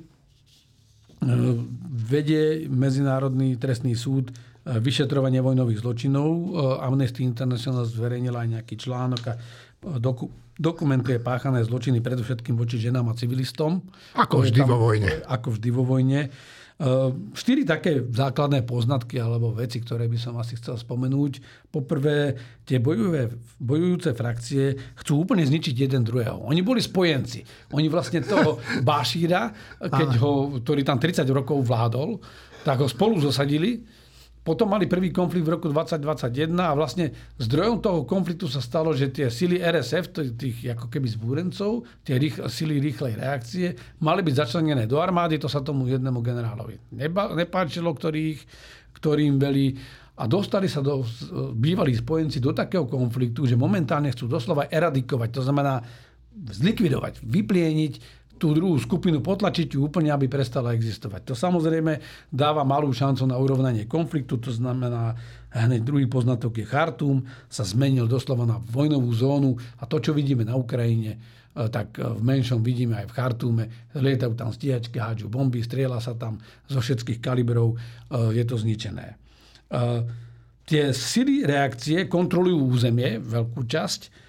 vedie 1.92 2.64
Medzinárodný 2.72 3.60
trestný 3.60 3.92
súd 3.92 4.32
vyšetrovanie 4.66 5.38
vojnových 5.38 5.84
zločinov. 5.84 6.28
E, 6.32 6.46
Amnesty 6.82 7.22
International 7.22 7.86
zverejnila 7.86 8.42
aj 8.42 8.48
nejaký 8.58 8.74
článok 8.80 9.22
a 9.30 9.34
doku, 10.00 10.32
dokumentuje 10.56 11.20
páchané 11.20 11.62
zločiny 11.62 12.00
predovšetkým 12.00 12.56
voči 12.58 12.80
ženám 12.80 13.12
a 13.12 13.14
civilistom. 13.14 13.84
Ako 14.16 14.42
vždy 14.42 14.60
tam, 14.64 14.68
vo 14.72 14.76
vojne. 14.90 15.22
Ako 15.28 15.54
vždy 15.54 15.68
vo 15.70 15.84
vojne. 15.84 16.32
E, 16.76 16.88
štyri 17.32 17.64
také 17.64 18.04
základné 18.04 18.60
poznatky 18.68 19.16
alebo 19.16 19.56
veci, 19.56 19.80
ktoré 19.80 20.12
by 20.12 20.18
som 20.20 20.36
asi 20.36 20.60
chcel 20.60 20.76
spomenúť. 20.76 21.40
Poprvé, 21.72 22.36
tie 22.68 22.76
bojujúce, 22.76 23.32
bojujúce 23.56 24.10
frakcie 24.12 24.76
chcú 25.00 25.24
úplne 25.24 25.40
zničiť 25.48 25.72
jeden 25.72 26.04
druhého. 26.04 26.44
Oni 26.44 26.60
boli 26.60 26.84
spojenci. 26.84 27.40
Oni 27.72 27.88
vlastne 27.88 28.20
toho 28.20 28.60
Bášíra, 28.88 29.56
keď 29.80 30.20
ho, 30.20 30.60
ktorý 30.60 30.84
tam 30.84 31.00
30 31.00 31.24
rokov 31.32 31.64
vládol, 31.64 32.20
tak 32.60 32.84
ho 32.84 32.88
spolu 32.92 33.24
zosadili 33.24 33.80
potom 34.46 34.70
mali 34.70 34.86
prvý 34.86 35.10
konflikt 35.10 35.42
v 35.42 35.58
roku 35.58 35.66
2021 35.66 36.54
a 36.62 36.70
vlastne 36.78 37.10
zdrojom 37.42 37.82
toho 37.82 38.06
konfliktu 38.06 38.46
sa 38.46 38.62
stalo, 38.62 38.94
že 38.94 39.10
tie 39.10 39.26
sily 39.26 39.58
RSF, 39.58 40.14
tých 40.38 40.70
ako 40.70 40.86
keby 40.86 41.06
zbúrencov, 41.10 41.82
tie 42.06 42.14
rých, 42.14 42.46
sily 42.46 42.78
rýchlej 42.78 43.18
reakcie, 43.18 43.74
mali 43.98 44.22
byť 44.22 44.34
začlenené 44.46 44.86
do 44.86 45.02
armády, 45.02 45.42
to 45.42 45.50
sa 45.50 45.66
tomu 45.66 45.90
jednému 45.90 46.22
generálovi 46.22 46.78
nepáčilo, 47.34 47.90
ktorých, 47.90 48.38
ktorým 48.96 49.42
velí 49.42 49.74
a 50.16 50.24
dostali 50.24 50.64
sa 50.64 50.80
do, 50.80 51.04
bývalí 51.52 51.92
spojenci 51.92 52.40
do 52.40 52.56
takého 52.56 52.88
konfliktu, 52.88 53.44
že 53.44 53.52
momentálne 53.52 54.08
chcú 54.08 54.24
doslova 54.24 54.64
eradikovať, 54.72 55.28
to 55.28 55.42
znamená 55.44 55.84
zlikvidovať, 56.36 57.20
vyplieniť 57.20 58.15
tú 58.36 58.52
druhú 58.52 58.76
skupinu, 58.76 59.24
potlačiť 59.24 59.76
ju 59.76 59.88
úplne, 59.88 60.12
aby 60.12 60.28
prestala 60.28 60.76
existovať. 60.76 61.32
To 61.32 61.34
samozrejme 61.34 61.98
dáva 62.28 62.62
malú 62.62 62.92
šancu 62.92 63.24
na 63.24 63.40
urovnanie 63.40 63.88
konfliktu, 63.88 64.36
to 64.36 64.52
znamená, 64.52 65.16
hneď 65.52 65.80
druhý 65.82 66.06
poznatok 66.06 66.60
je 66.60 66.66
Chartum, 66.68 67.24
sa 67.48 67.64
zmenil 67.64 68.04
doslova 68.04 68.44
na 68.44 68.60
vojnovú 68.60 69.08
zónu 69.16 69.56
a 69.80 69.88
to, 69.88 70.00
čo 70.00 70.12
vidíme 70.12 70.44
na 70.44 70.52
Ukrajine, 70.56 71.16
e, 71.16 71.18
tak 71.72 71.96
v 71.96 72.20
menšom 72.20 72.60
vidíme 72.60 73.00
aj 73.00 73.06
v 73.08 73.14
Chartúme. 73.16 73.64
Lietajú 73.96 74.36
tam 74.36 74.52
stíhačky, 74.52 75.00
hádžu 75.00 75.32
bomby, 75.32 75.64
strieľa 75.64 76.04
sa 76.04 76.12
tam 76.12 76.36
zo 76.68 76.84
všetkých 76.84 77.24
kalibrov, 77.24 77.72
e, 77.72 78.36
je 78.36 78.44
to 78.44 78.60
zničené. 78.60 79.06
E, 79.12 79.14
tie 80.68 80.92
sily 80.92 81.48
reakcie 81.48 82.04
kontrolujú 82.04 82.60
územie, 82.76 83.16
veľkú 83.16 83.64
časť, 83.64 84.25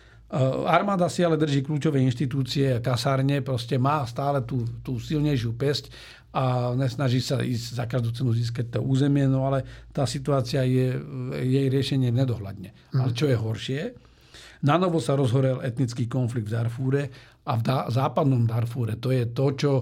armáda 0.67 1.07
si 1.07 1.23
ale 1.23 1.39
drží 1.39 1.63
kľúčové 1.63 2.03
inštitúcie, 2.03 2.83
kasárne, 2.83 3.39
proste 3.39 3.79
má 3.79 4.03
stále 4.03 4.43
tú, 4.43 4.67
tú 4.83 4.99
silnejšiu 4.99 5.55
pesť 5.55 5.87
a 6.35 6.75
nesnaží 6.75 7.23
sa 7.23 7.39
ísť 7.39 7.65
za 7.79 7.85
každú 7.87 8.11
cenu 8.11 8.35
získať 8.35 8.77
to 8.77 8.79
územie, 8.83 9.23
no 9.25 9.47
ale 9.47 9.63
tá 9.95 10.03
situácia 10.03 10.67
je, 10.67 10.99
jej 11.47 11.65
riešenie 11.71 12.11
nedohľadne. 12.11 12.75
Mm. 12.91 12.99
Ale 12.99 13.11
čo 13.15 13.31
je 13.31 13.37
horšie, 13.39 13.81
na 14.67 14.75
novo 14.75 14.99
sa 14.99 15.15
rozhorel 15.15 15.63
etnický 15.63 16.09
konflikt 16.09 16.51
v 16.51 16.55
Darfúre 16.59 17.03
a 17.47 17.53
v 17.55 17.61
da- 17.63 17.87
západnom 17.87 18.43
Darfúre. 18.43 18.99
To 18.99 19.13
je 19.13 19.31
to, 19.31 19.45
čo, 19.55 19.73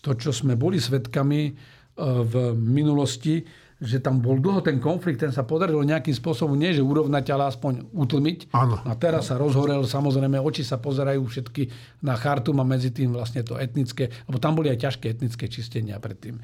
to, 0.00 0.16
čo 0.16 0.30
sme 0.32 0.56
boli 0.56 0.80
svetkami 0.80 1.42
eh, 1.46 1.54
v 2.00 2.56
minulosti, 2.56 3.42
že 3.82 3.98
tam 3.98 4.22
bol 4.22 4.38
dlho 4.38 4.62
ten 4.62 4.78
konflikt, 4.78 5.18
ten 5.18 5.34
sa 5.34 5.42
podarilo 5.42 5.82
nejakým 5.82 6.14
spôsobom, 6.14 6.54
nie 6.54 6.70
že 6.70 6.86
urovnať, 6.86 7.24
ale 7.34 7.50
aspoň 7.50 7.90
utlmiť. 7.90 8.54
Áno. 8.54 8.78
A 8.86 8.94
teraz 8.94 9.34
sa 9.34 9.34
rozhorel, 9.34 9.82
samozrejme, 9.82 10.38
oči 10.38 10.62
sa 10.62 10.78
pozerajú 10.78 11.18
všetky 11.26 11.66
na 12.06 12.14
Chartum 12.14 12.62
a 12.62 12.64
medzi 12.64 12.94
tým 12.94 13.10
vlastne 13.10 13.42
to 13.42 13.58
etnické, 13.58 14.06
lebo 14.30 14.38
tam 14.38 14.54
boli 14.54 14.70
aj 14.70 14.86
ťažké 14.86 15.18
etnické 15.18 15.50
čistenia 15.50 15.98
predtým. 15.98 16.38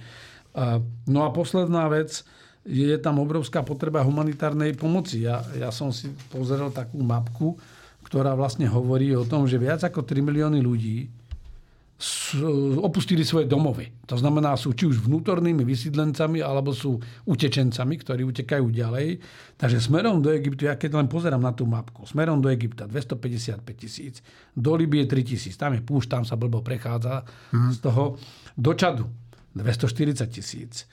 No 1.07 1.23
a 1.23 1.31
posledná 1.31 1.87
vec, 1.87 2.27
je 2.67 2.99
tam 2.99 3.23
obrovská 3.23 3.63
potreba 3.63 4.03
humanitárnej 4.03 4.75
pomoci. 4.75 5.23
Ja, 5.23 5.41
ja 5.55 5.71
som 5.71 5.95
si 5.95 6.11
pozrel 6.29 6.69
takú 6.75 7.01
mapku, 7.01 7.55
ktorá 8.03 8.35
vlastne 8.35 8.67
hovorí 8.67 9.15
o 9.15 9.23
tom, 9.23 9.47
že 9.47 9.63
viac 9.63 9.81
ako 9.87 10.03
3 10.03 10.21
milióny 10.21 10.59
ľudí 10.59 11.09
opustili 12.79 13.27
svoje 13.27 13.51
domovy. 13.51 13.91
To 14.07 14.15
znamená, 14.15 14.55
sú 14.55 14.71
či 14.71 14.87
už 14.87 15.03
vnútornými 15.03 15.67
vysídlencami, 15.67 16.39
alebo 16.39 16.71
sú 16.71 16.95
utečencami, 17.27 17.95
ktorí 17.99 18.23
utekajú 18.23 18.71
ďalej. 18.71 19.19
Takže 19.59 19.83
smerom 19.83 20.23
do 20.23 20.31
Egyptu, 20.31 20.71
ja 20.71 20.79
keď 20.79 20.95
len 20.95 21.11
pozerám 21.11 21.43
na 21.43 21.51
tú 21.51 21.67
mapku, 21.67 22.07
smerom 22.07 22.39
do 22.39 22.47
Egypta 22.55 22.87
255 22.87 23.67
tisíc, 23.75 24.23
do 24.55 24.79
Libie 24.79 25.11
3 25.11 25.27
tisíc, 25.27 25.59
tam 25.59 25.75
je 25.75 25.83
púšť, 25.83 26.07
tam 26.07 26.23
sa 26.23 26.39
blbo 26.39 26.63
prechádza 26.63 27.27
hmm. 27.51 27.75
z 27.75 27.79
toho, 27.83 28.15
do 28.55 28.73
Čadu 28.79 29.11
240 29.59 30.23
tisíc, 30.31 30.87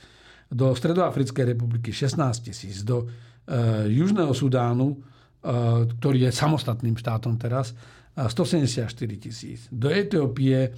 do 0.50 0.74
Stredoafrickej 0.74 1.54
republiky 1.54 1.94
16 1.94 2.18
tisíc, 2.50 2.82
do 2.82 3.06
uh, 3.06 3.86
Južného 3.86 4.34
Sudánu, 4.34 4.90
uh, 4.90 5.86
ktorý 5.86 6.26
je 6.26 6.32
samostatným 6.34 6.98
štátom 6.98 7.38
teraz, 7.38 7.78
174 8.16 9.18
tisíc. 9.20 9.68
Do 9.72 9.92
Etiópie 9.92 10.72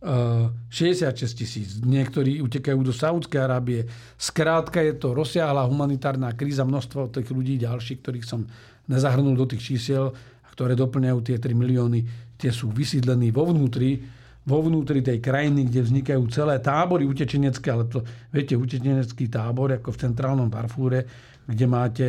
66 0.00 1.34
tisíc. 1.36 1.68
Niektorí 1.84 2.40
utekajú 2.40 2.80
do 2.80 2.90
Saudskej 2.90 3.44
Arábie. 3.44 3.84
Skrátka 4.16 4.80
je 4.80 4.96
to 4.96 5.12
rozsiahla 5.12 5.68
humanitárna 5.68 6.32
kríza, 6.32 6.64
množstvo 6.64 7.12
tých 7.12 7.28
ľudí 7.28 7.60
ďalších, 7.60 8.00
ktorých 8.00 8.26
som 8.26 8.48
nezahrnul 8.88 9.36
do 9.36 9.44
tých 9.44 9.76
čísiel, 9.76 10.10
ktoré 10.56 10.72
doplňajú 10.72 11.18
tie 11.20 11.36
3 11.36 11.52
milióny, 11.52 12.00
tie 12.40 12.48
sú 12.48 12.72
vysídlení 12.72 13.28
vo 13.28 13.52
vnútri, 13.52 14.00
vo 14.48 14.64
vnútri 14.64 15.04
tej 15.04 15.20
krajiny, 15.20 15.68
kde 15.68 15.84
vznikajú 15.84 16.22
celé 16.32 16.58
tábory 16.64 17.04
utečenecké, 17.04 17.68
ale 17.68 17.84
to, 17.92 18.00
viete, 18.32 18.56
utečenecký 18.56 19.28
tábor, 19.28 19.76
ako 19.76 19.92
v 19.92 20.00
centrálnom 20.00 20.48
Darfúre, 20.48 21.04
kde 21.44 21.66
máte 21.68 22.06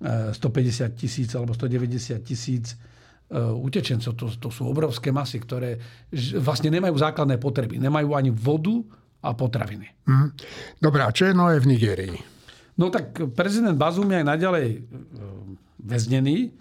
150 0.00 0.40
e, 0.40 0.88
tisíc 0.96 1.30
alebo 1.36 1.52
190 1.52 2.16
tisíc 2.24 2.74
E, 2.74 2.95
utečencov. 3.34 4.14
To, 4.14 4.26
to 4.38 4.48
sú 4.54 4.70
obrovské 4.70 5.10
masy, 5.10 5.42
ktoré 5.42 5.78
vlastne 6.38 6.70
nemajú 6.70 6.94
základné 6.94 7.42
potreby. 7.42 7.82
Nemajú 7.82 8.14
ani 8.14 8.30
vodu 8.30 8.76
a 9.26 9.34
potraviny. 9.34 9.90
Mm. 10.06 10.30
Dobre, 10.78 11.00
a 11.02 11.10
čo 11.10 11.26
je 11.26 11.34
nové 11.34 11.58
v 11.58 11.74
Nigérii? 11.74 12.16
No 12.76 12.92
tak 12.92 13.16
prezident 13.34 13.74
Bazum 13.74 14.06
je 14.12 14.20
aj 14.20 14.26
naďalej 14.26 14.68
e, 14.68 14.78
väznený. 15.82 16.52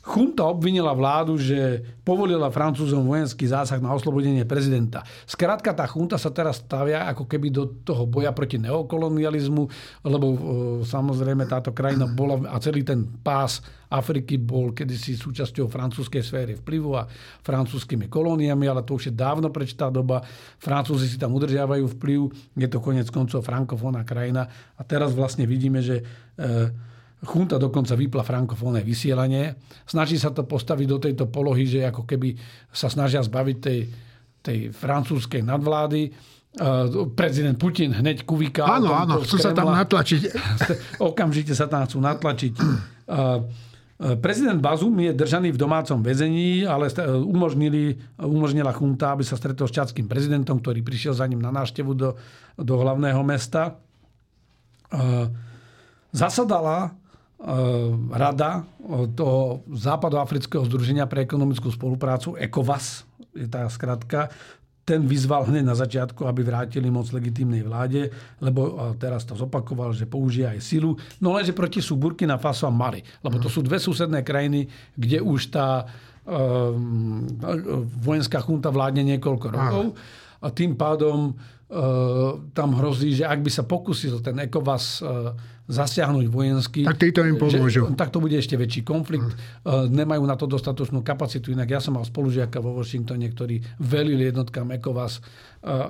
Chunta 0.00 0.48
obvinila 0.48 0.96
vládu, 0.96 1.36
že 1.36 1.84
povolila 2.08 2.48
Francúzom 2.48 3.04
vojenský 3.04 3.44
zásah 3.44 3.76
na 3.84 3.92
oslobodenie 3.92 4.48
prezidenta. 4.48 5.04
Skrátka, 5.28 5.76
tá 5.76 5.84
chunta 5.84 6.16
sa 6.16 6.32
teraz 6.32 6.64
stavia 6.64 7.04
ako 7.04 7.28
keby 7.28 7.52
do 7.52 7.68
toho 7.84 8.08
boja 8.08 8.32
proti 8.32 8.56
neokolonializmu, 8.56 9.62
lebo 10.08 10.26
e, 10.32 10.38
samozrejme 10.88 11.44
táto 11.44 11.76
krajina 11.76 12.08
bola 12.08 12.40
a 12.48 12.56
celý 12.64 12.80
ten 12.80 13.04
pás 13.20 13.60
Afriky 13.92 14.40
bol 14.40 14.72
kedysi 14.72 15.20
súčasťou 15.20 15.68
francúzskej 15.68 16.24
sféry 16.24 16.56
vplyvu 16.56 16.96
a 16.96 17.04
francúzskými 17.44 18.08
kolóniami, 18.08 18.72
ale 18.72 18.80
to 18.80 18.96
už 18.96 19.10
je 19.10 19.14
dávno 19.14 19.52
preč 19.52 19.76
tá 19.76 19.92
doba. 19.92 20.24
Francúzi 20.56 21.12
si 21.12 21.20
tam 21.20 21.36
udržiavajú 21.36 22.00
vplyv, 22.00 22.20
je 22.56 22.68
to 22.72 22.80
konec 22.80 23.04
koncov 23.12 23.44
frankofónna 23.44 24.08
krajina 24.08 24.48
a 24.78 24.82
teraz 24.86 25.12
vlastne 25.12 25.44
vidíme, 25.44 25.84
že 25.84 26.00
e, 26.00 26.88
Chunta 27.20 27.60
dokonca 27.60 27.92
vypla 27.92 28.24
frankofónne 28.24 28.80
vysielanie. 28.80 29.52
Snaží 29.84 30.16
sa 30.16 30.32
to 30.32 30.48
postaviť 30.48 30.86
do 30.88 30.96
tejto 30.96 31.28
polohy, 31.28 31.68
že 31.68 31.84
ako 31.84 32.08
keby 32.08 32.32
sa 32.72 32.88
snažia 32.88 33.20
zbaviť 33.20 33.56
tej, 33.60 33.80
tej 34.40 34.58
francúzskej 34.72 35.44
nadvlády. 35.44 36.16
Prezident 37.12 37.60
Putin 37.60 37.92
hneď 37.92 38.24
kuvíka. 38.24 38.64
Áno, 38.64 38.96
áno, 38.96 39.20
chcú 39.20 39.36
sa 39.36 39.52
tam 39.52 39.68
natlačiť. 39.68 40.22
Okamžite 41.12 41.52
sa 41.52 41.68
tam 41.68 41.84
chcú 41.84 42.00
natlačiť. 42.00 42.52
Prezident 44.24 44.56
Bazum 44.56 44.96
je 44.96 45.12
držaný 45.12 45.52
v 45.52 45.60
domácom 45.60 46.00
väzení, 46.00 46.64
ale 46.64 46.88
umožnili, 47.20 48.00
umožnila 48.16 48.72
chunta, 48.72 49.12
aby 49.12 49.28
sa 49.28 49.36
stretol 49.36 49.68
s 49.68 49.76
čadským 49.76 50.08
prezidentom, 50.08 50.56
ktorý 50.56 50.80
prišiel 50.80 51.12
za 51.12 51.28
ním 51.28 51.44
na 51.44 51.52
návštevu 51.52 51.92
do, 51.92 52.16
do 52.56 52.74
hlavného 52.80 53.20
mesta. 53.20 53.76
Zasadala 56.16 56.96
E, 56.96 56.99
rada 58.12 58.68
toho 59.16 59.64
Západoafrického 59.72 60.60
združenia 60.68 61.08
pre 61.08 61.24
ekonomickú 61.24 61.72
spoluprácu, 61.72 62.36
ECOVAS, 62.36 63.08
je 63.32 63.48
tá 63.48 63.64
skratka, 63.72 64.28
ten 64.84 65.06
vyzval 65.06 65.46
hneď 65.46 65.64
na 65.64 65.76
začiatku, 65.78 66.26
aby 66.26 66.42
vrátili 66.42 66.90
moc 66.90 67.06
legitímnej 67.14 67.62
vláde, 67.62 68.10
lebo 68.42 68.74
teraz 68.98 69.22
to 69.22 69.38
zopakoval, 69.38 69.94
že 69.94 70.10
použije 70.10 70.50
aj 70.50 70.58
silu. 70.58 70.98
No 71.22 71.30
lenže 71.38 71.54
proti 71.54 71.78
sú 71.78 71.94
Burkina 71.94 72.42
Faso 72.42 72.66
a 72.66 72.74
Mali, 72.74 72.98
lebo 73.22 73.38
to 73.38 73.46
sú 73.46 73.62
dve 73.62 73.78
susedné 73.78 74.26
krajiny, 74.26 74.66
kde 74.98 75.22
už 75.22 75.54
tá 75.54 75.86
um, 76.26 77.22
vojenská 78.02 78.42
chunta 78.42 78.74
vládne 78.74 79.14
niekoľko 79.14 79.46
rokov 79.48 79.84
a 80.42 80.48
tým 80.50 80.74
pádom 80.74 81.38
uh, 81.38 82.50
tam 82.50 82.74
hrozí, 82.74 83.14
že 83.14 83.30
ak 83.30 83.46
by 83.46 83.50
sa 83.52 83.62
pokusil 83.62 84.18
ten 84.26 84.42
ECOVAS 84.42 84.84
uh, 85.06 85.32
zasiahnuť 85.70 86.26
vojensky. 86.26 86.82
Tak 86.82 86.98
títo 86.98 87.22
im 87.22 87.38
pomôžu. 87.38 87.86
Že, 87.86 87.94
tak 87.94 88.10
to 88.10 88.18
bude 88.18 88.34
ešte 88.34 88.58
väčší 88.58 88.82
konflikt. 88.82 89.30
Mm. 89.62 89.94
Nemajú 89.94 90.22
na 90.26 90.34
to 90.34 90.50
dostatočnú 90.50 91.06
kapacitu. 91.06 91.54
Inak 91.54 91.70
ja 91.70 91.80
som 91.80 91.94
mal 91.94 92.02
spolužiaka 92.02 92.58
vo 92.58 92.74
Washingtone, 92.74 93.30
ktorí 93.30 93.62
velili 93.78 94.26
jednotkám 94.26 94.74
ECOWAS 94.74 95.18
e, 95.18 95.20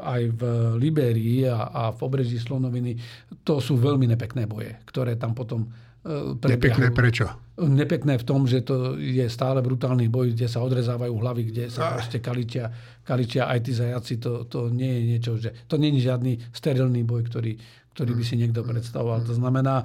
aj 0.04 0.22
v 0.36 0.42
Libérii 0.76 1.48
a, 1.48 1.72
a 1.72 1.82
v 1.96 1.98
obreží 2.04 2.36
Slonoviny. 2.36 3.00
To 3.48 3.58
sú 3.58 3.80
veľmi 3.80 4.04
nepekné 4.04 4.44
boje, 4.44 4.76
ktoré 4.84 5.16
tam 5.16 5.32
potom 5.32 5.64
e, 5.64 6.36
prebiehajú. 6.36 6.60
Nepekné 6.60 6.88
prečo? 6.92 7.26
Nepekné 7.60 8.16
v 8.16 8.24
tom, 8.24 8.48
že 8.48 8.64
to 8.64 8.96
je 8.96 9.24
stále 9.28 9.60
brutálny 9.60 10.08
boj, 10.08 10.32
kde 10.32 10.48
sa 10.48 10.64
odrezávajú 10.64 11.12
hlavy, 11.12 11.42
kde 11.52 11.64
sa 11.68 12.00
ešte 12.00 12.20
kaličia, 12.24 12.72
kaličia 13.04 13.48
aj 13.52 13.58
tí 13.64 13.72
zajaci. 13.76 14.14
To, 14.24 14.48
to 14.48 14.72
nie 14.72 14.88
je 14.88 15.02
niečo, 15.04 15.32
že 15.36 15.52
to 15.68 15.76
nie 15.76 15.92
je 15.96 16.08
žiadny 16.08 16.40
sterilný 16.56 17.04
boj, 17.04 17.28
ktorý, 17.28 17.52
ktorý 17.94 18.16
by 18.16 18.24
si 18.24 18.38
niekto 18.38 18.62
predstavoval. 18.62 19.26
To 19.26 19.34
znamená, 19.34 19.82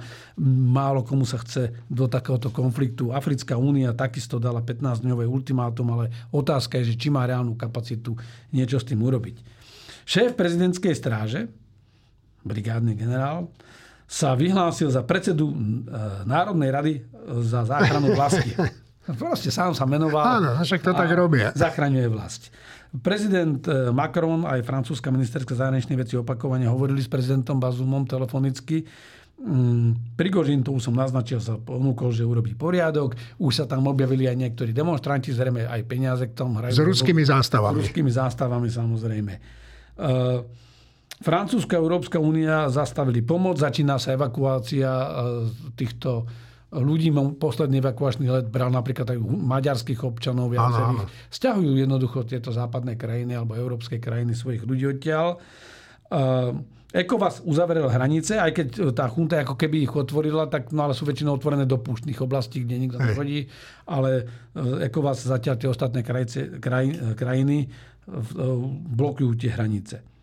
málo 0.72 1.02
komu 1.02 1.26
sa 1.26 1.42
chce 1.42 1.84
do 1.90 2.06
takéhoto 2.06 2.54
konfliktu. 2.54 3.10
Africká 3.10 3.58
únia 3.58 3.92
takisto 3.92 4.38
dala 4.38 4.62
15-dňové 4.62 5.26
ultimátum, 5.26 5.90
ale 5.92 6.14
otázka 6.30 6.78
je, 6.80 6.94
že 6.94 6.98
či 6.98 7.08
má 7.10 7.26
reálnu 7.26 7.58
kapacitu 7.58 8.14
niečo 8.54 8.78
s 8.78 8.86
tým 8.86 9.02
urobiť. 9.02 9.36
Šéf 10.06 10.38
prezidentskej 10.38 10.94
stráže, 10.94 11.50
brigádny 12.46 12.94
generál, 12.94 13.50
sa 14.06 14.38
vyhlásil 14.38 14.86
za 14.86 15.02
predsedu 15.02 15.50
e, 15.50 15.54
Národnej 16.30 16.70
rady 16.70 16.92
za 17.42 17.66
záchranu 17.66 18.14
vlasti. 18.16 18.54
Proste 19.14 19.54
sám 19.54 19.70
sa 19.70 19.86
menoval. 19.86 20.42
Áno, 20.42 20.50
však 20.58 20.82
to 20.82 20.90
tak 20.90 21.10
robia. 21.14 21.54
Zachraňuje 21.54 22.10
vlast. 22.10 22.50
Prezident 22.90 23.62
eh, 23.70 23.94
Macron 23.94 24.42
aj 24.42 24.66
francúzska 24.66 25.14
ministerská 25.14 25.54
zahraničných 25.54 26.00
veci 26.02 26.14
opakovane 26.18 26.66
hovorili 26.66 26.98
s 26.98 27.06
prezidentom 27.06 27.62
Bazumom 27.62 28.02
telefonicky. 28.02 28.82
Mm, 29.36 30.16
Prigožin, 30.16 30.64
to 30.64 30.72
už 30.72 30.88
som 30.88 30.96
naznačil, 30.96 31.44
sa 31.44 31.60
ponúkol, 31.60 32.08
že 32.08 32.24
urobí 32.24 32.56
poriadok. 32.56 33.14
Už 33.36 33.62
sa 33.62 33.64
tam 33.68 33.84
objavili 33.84 34.24
aj 34.24 34.36
niektorí 34.40 34.72
demonstranti, 34.72 35.28
zrejme 35.30 35.68
aj 35.68 35.80
peniaze 35.84 36.24
k 36.24 36.32
tomu 36.32 36.56
hrajú. 36.56 36.72
S 36.72 36.80
ruskými 36.80 37.20
zástavami. 37.20 37.76
S 37.76 37.80
ruskými 37.84 38.10
zástavami, 38.10 38.68
samozrejme. 38.72 39.32
Uh, 40.00 40.40
Francúzska 41.20 41.76
a 41.76 41.80
Európska 41.84 42.16
únia 42.16 42.72
zastavili 42.72 43.20
pomoc, 43.20 43.60
začína 43.60 44.00
sa 44.00 44.16
evakuácia 44.16 44.88
uh, 44.88 45.08
týchto 45.76 46.24
ľudí. 46.72 47.14
Posledný 47.38 47.78
evakuačný 47.78 48.26
let 48.26 48.46
bral 48.50 48.72
napríklad 48.74 49.14
aj 49.14 49.18
maďarských 49.22 50.02
občanov 50.02 50.50
viacerých. 50.50 51.06
Sťahujú 51.30 51.78
jednoducho 51.78 52.26
tieto 52.26 52.50
západné 52.50 52.98
krajiny 52.98 53.38
alebo 53.38 53.54
európske 53.54 54.02
krajiny 54.02 54.34
svojich 54.34 54.66
ľudí 54.66 54.86
odtiaľ. 54.90 55.38
ECOVAS 56.96 57.44
uzavrel 57.44 57.92
hranice, 57.92 58.40
aj 58.40 58.50
keď 58.56 58.66
tá 58.96 59.04
chunta 59.10 59.42
ako 59.42 59.58
keby 59.58 59.84
ich 59.84 59.92
otvorila, 59.92 60.48
tak 60.48 60.72
no 60.72 60.88
ale 60.88 60.96
sú 60.96 61.04
väčšinou 61.04 61.36
otvorené 61.36 61.68
do 61.68 61.76
púštnych 61.76 62.16
oblastí, 62.24 62.64
kde 62.64 62.88
nikto 62.88 62.96
nechodí, 63.02 63.50
ale 63.84 64.24
ECOVAS 64.56 65.28
zatiaľ 65.28 65.60
tie 65.60 65.68
ostatné 65.68 66.00
krajice, 66.00 66.56
kraj, 66.56 66.88
krajiny 67.18 67.68
blokujú 68.96 69.34
tie 69.36 69.50
hranice. 69.52 70.15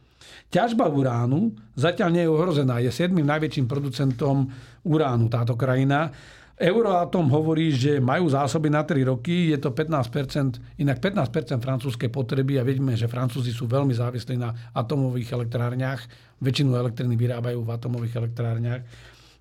Ťažba 0.53 0.85
uránu 0.85 1.49
zatiaľ 1.73 2.09
nie 2.13 2.23
je 2.23 2.29
ohrozená. 2.29 2.77
Je 2.77 2.93
7. 2.93 3.09
najväčším 3.09 3.65
producentom 3.65 4.45
uránu 4.85 5.25
táto 5.25 5.57
krajina. 5.57 6.13
Euroatom 6.53 7.25
hovorí, 7.33 7.73
že 7.73 7.97
majú 7.97 8.29
zásoby 8.29 8.69
na 8.69 8.85
3 8.85 9.09
roky, 9.09 9.49
je 9.49 9.57
to 9.57 9.73
15%, 9.73 10.77
inak 10.77 11.01
15% 11.01 11.57
francúzskej 11.57 12.13
potreby 12.13 12.61
a 12.61 12.63
vidíme, 12.63 12.93
že 12.93 13.09
Francúzi 13.09 13.49
sú 13.49 13.65
veľmi 13.65 13.97
závislí 13.97 14.37
na 14.37 14.53
atomových 14.77 15.33
elektrárniach, 15.33 16.05
väčšinu 16.37 16.77
elektriny 16.77 17.17
vyrábajú 17.17 17.65
v 17.65 17.73
atomových 17.73 18.21
elektrárniach, 18.21 18.81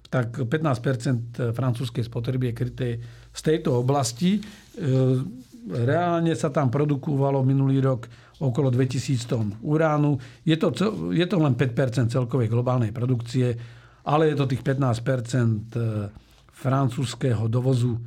tak 0.09 0.41
15% 0.41 1.53
francúzskej 1.53 2.09
spotreby 2.09 2.51
je 2.51 2.55
kryté 2.57 2.89
z 3.29 3.41
tejto 3.45 3.77
oblasti. 3.77 4.37
E, 4.37 4.41
reálne 5.69 6.33
sa 6.33 6.49
tam 6.49 6.73
produkovalo 6.73 7.45
minulý 7.45 7.85
rok 7.85 8.09
okolo 8.43 8.75
2000 8.75 9.31
tón 9.31 9.47
uránu. 9.63 10.19
Je 10.43 10.59
to, 10.59 10.75
je 11.15 11.27
to 11.31 11.37
len 11.39 11.55
5% 11.55 12.11
celkovej 12.11 12.51
globálnej 12.51 12.91
produkcie, 12.91 13.55
ale 14.03 14.35
je 14.35 14.37
to 14.37 14.51
tých 14.51 14.67
15% 14.67 15.71
e, 15.71 15.81
francúzského 16.51 17.47
dovozu 17.47 17.95
e, 17.95 18.01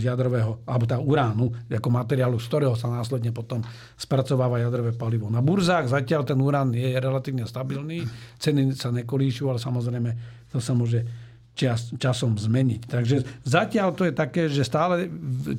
jadrového, 0.00 0.64
alebo 0.64 0.84
tá 0.88 0.96
uránu, 0.96 1.52
ako 1.68 1.88
materiálu, 1.92 2.40
z 2.40 2.48
ktorého 2.48 2.72
sa 2.72 2.88
následne 2.88 3.36
potom 3.36 3.60
spracováva 4.00 4.64
jadrové 4.64 4.96
palivo. 4.96 5.28
Na 5.28 5.44
burzách 5.44 5.92
zatiaľ 5.92 6.24
ten 6.24 6.40
urán 6.40 6.72
je 6.72 6.96
relatívne 6.96 7.44
stabilný, 7.44 8.08
ceny 8.40 8.72
sa 8.72 8.88
nekolíšujú, 8.88 9.46
ale 9.52 9.60
samozrejme 9.60 10.10
to 10.48 10.56
sa 10.56 10.72
môže 10.72 11.04
čas, 11.52 11.92
časom 12.00 12.40
zmeniť. 12.40 12.82
Takže 12.88 13.16
zatiaľ 13.44 13.92
to 13.92 14.08
je 14.08 14.14
také, 14.16 14.48
že 14.48 14.64
stále 14.64 15.08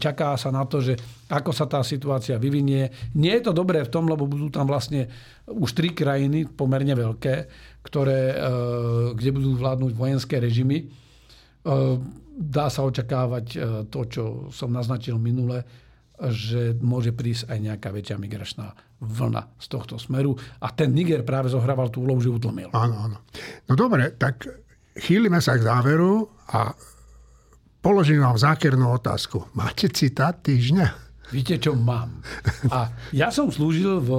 čaká 0.02 0.34
sa 0.36 0.50
na 0.50 0.66
to, 0.66 0.82
že 0.82 0.98
ako 1.30 1.54
sa 1.54 1.70
tá 1.70 1.86
situácia 1.86 2.42
vyvinie. 2.42 2.90
Nie 3.14 3.40
je 3.40 3.50
to 3.50 3.54
dobré 3.54 3.86
v 3.86 3.94
tom, 3.94 4.10
lebo 4.10 4.26
budú 4.26 4.50
tam 4.50 4.66
vlastne 4.66 5.10
už 5.46 5.78
tri 5.78 5.94
krajiny 5.94 6.50
pomerne 6.50 6.98
veľké, 6.98 7.36
ktoré, 7.86 8.22
e, 8.34 8.36
kde 9.14 9.30
budú 9.34 9.54
vládnuť 9.54 9.94
vojenské 9.94 10.42
režimy. 10.42 10.78
E, 10.82 10.86
dá 12.34 12.74
sa 12.74 12.82
očakávať 12.82 13.46
e, 13.54 13.58
to, 13.94 14.00
čo 14.10 14.24
som 14.50 14.74
naznačil 14.74 15.22
minule, 15.22 15.62
že 16.14 16.78
môže 16.80 17.12
prísť 17.12 17.50
aj 17.50 17.58
nejaká 17.60 17.90
väčšia 17.90 18.18
migračná 18.22 18.72
vlna 19.04 19.60
z 19.60 19.68
tohto 19.68 20.00
smeru. 20.00 20.38
A 20.64 20.72
ten 20.72 20.96
Niger 20.96 21.28
práve 21.28 21.52
zohrával 21.52 21.92
tú 21.92 22.06
úlohu, 22.08 22.24
že 22.24 22.32
utlmil. 22.32 22.72
Áno, 22.72 22.96
áno. 23.12 23.18
No 23.68 23.74
dobre, 23.76 24.16
tak 24.16 24.63
chýlime 24.98 25.42
sa 25.42 25.58
k 25.58 25.66
záveru 25.66 26.30
a 26.54 26.74
položím 27.82 28.22
vám 28.22 28.38
zákernú 28.38 28.94
otázku. 28.98 29.50
Máte 29.58 29.90
citát 29.90 30.38
týždňa? 30.42 30.88
Viete, 31.34 31.58
čo 31.58 31.74
mám. 31.74 32.22
A 32.70 32.94
ja 33.10 33.34
som 33.34 33.50
slúžil 33.50 33.98
v, 34.06 34.10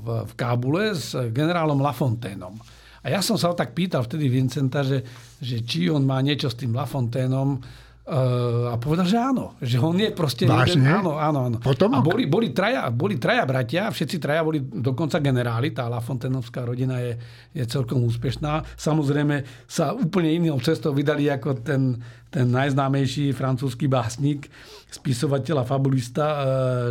v, 0.00 0.06
v 0.24 0.32
Kábule 0.32 0.96
s 0.96 1.12
generálom 1.28 1.76
Lafonténom. 1.76 2.56
A 3.04 3.12
ja 3.12 3.20
som 3.20 3.36
sa 3.36 3.52
tak 3.52 3.76
pýtal 3.76 4.00
vtedy 4.08 4.32
Vincenta, 4.32 4.80
že, 4.80 5.04
že 5.36 5.60
či 5.60 5.92
on 5.92 6.08
má 6.08 6.24
niečo 6.24 6.48
s 6.48 6.56
tým 6.56 6.72
Lafonténom, 6.72 7.60
a 8.04 8.76
povedal, 8.76 9.08
že 9.08 9.16
áno. 9.16 9.56
Že 9.64 9.76
on 9.80 9.96
je 9.96 10.12
proste... 10.12 10.44
Vážne? 10.44 10.84
Jeden, 10.84 10.92
áno, 10.92 11.16
áno, 11.16 11.48
áno. 11.48 11.56
Potomok? 11.56 12.04
A 12.04 12.04
boli, 12.04 12.28
boli, 12.28 12.52
traja, 12.52 12.92
boli 12.92 13.16
traja 13.16 13.48
bratia, 13.48 13.88
všetci 13.88 14.20
traja 14.20 14.44
boli 14.44 14.60
dokonca 14.60 15.24
generáli. 15.24 15.72
Tá 15.72 15.88
Lafontainovská 15.88 16.68
rodina 16.68 17.00
je, 17.00 17.16
je 17.56 17.64
celkom 17.64 18.04
úspešná. 18.04 18.76
Samozrejme 18.76 19.64
sa 19.64 19.96
úplne 19.96 20.36
inou 20.36 20.60
cestou 20.60 20.92
vydali 20.92 21.32
ako 21.32 21.64
ten, 21.64 21.96
ten 22.28 22.44
najznámejší 22.52 23.32
francúzsky 23.32 23.88
básnik, 23.88 24.52
spisovateľ 24.92 25.64
a 25.64 25.68
fabulista 25.68 26.26
uh, 26.28 26.42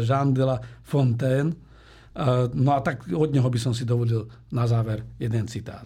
Jean 0.01 0.33
de 0.33 0.49
la 0.49 0.57
Fontaine. 0.81 1.53
Uh, 2.17 2.49
no 2.57 2.73
a 2.73 2.81
tak 2.81 3.05
od 3.13 3.29
neho 3.29 3.45
by 3.53 3.59
som 3.61 3.73
si 3.77 3.85
dovolil 3.85 4.25
na 4.49 4.65
záver 4.65 5.05
jeden 5.21 5.45
citát. 5.45 5.85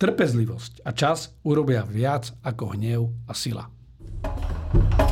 Trpezlivosť 0.00 0.88
a 0.88 0.96
čas 0.96 1.36
urobia 1.44 1.84
viac 1.84 2.32
ako 2.40 2.72
hnev 2.80 3.12
a 3.28 3.36
sila. 3.36 3.68
Thank 4.22 5.00
you. 5.00 5.07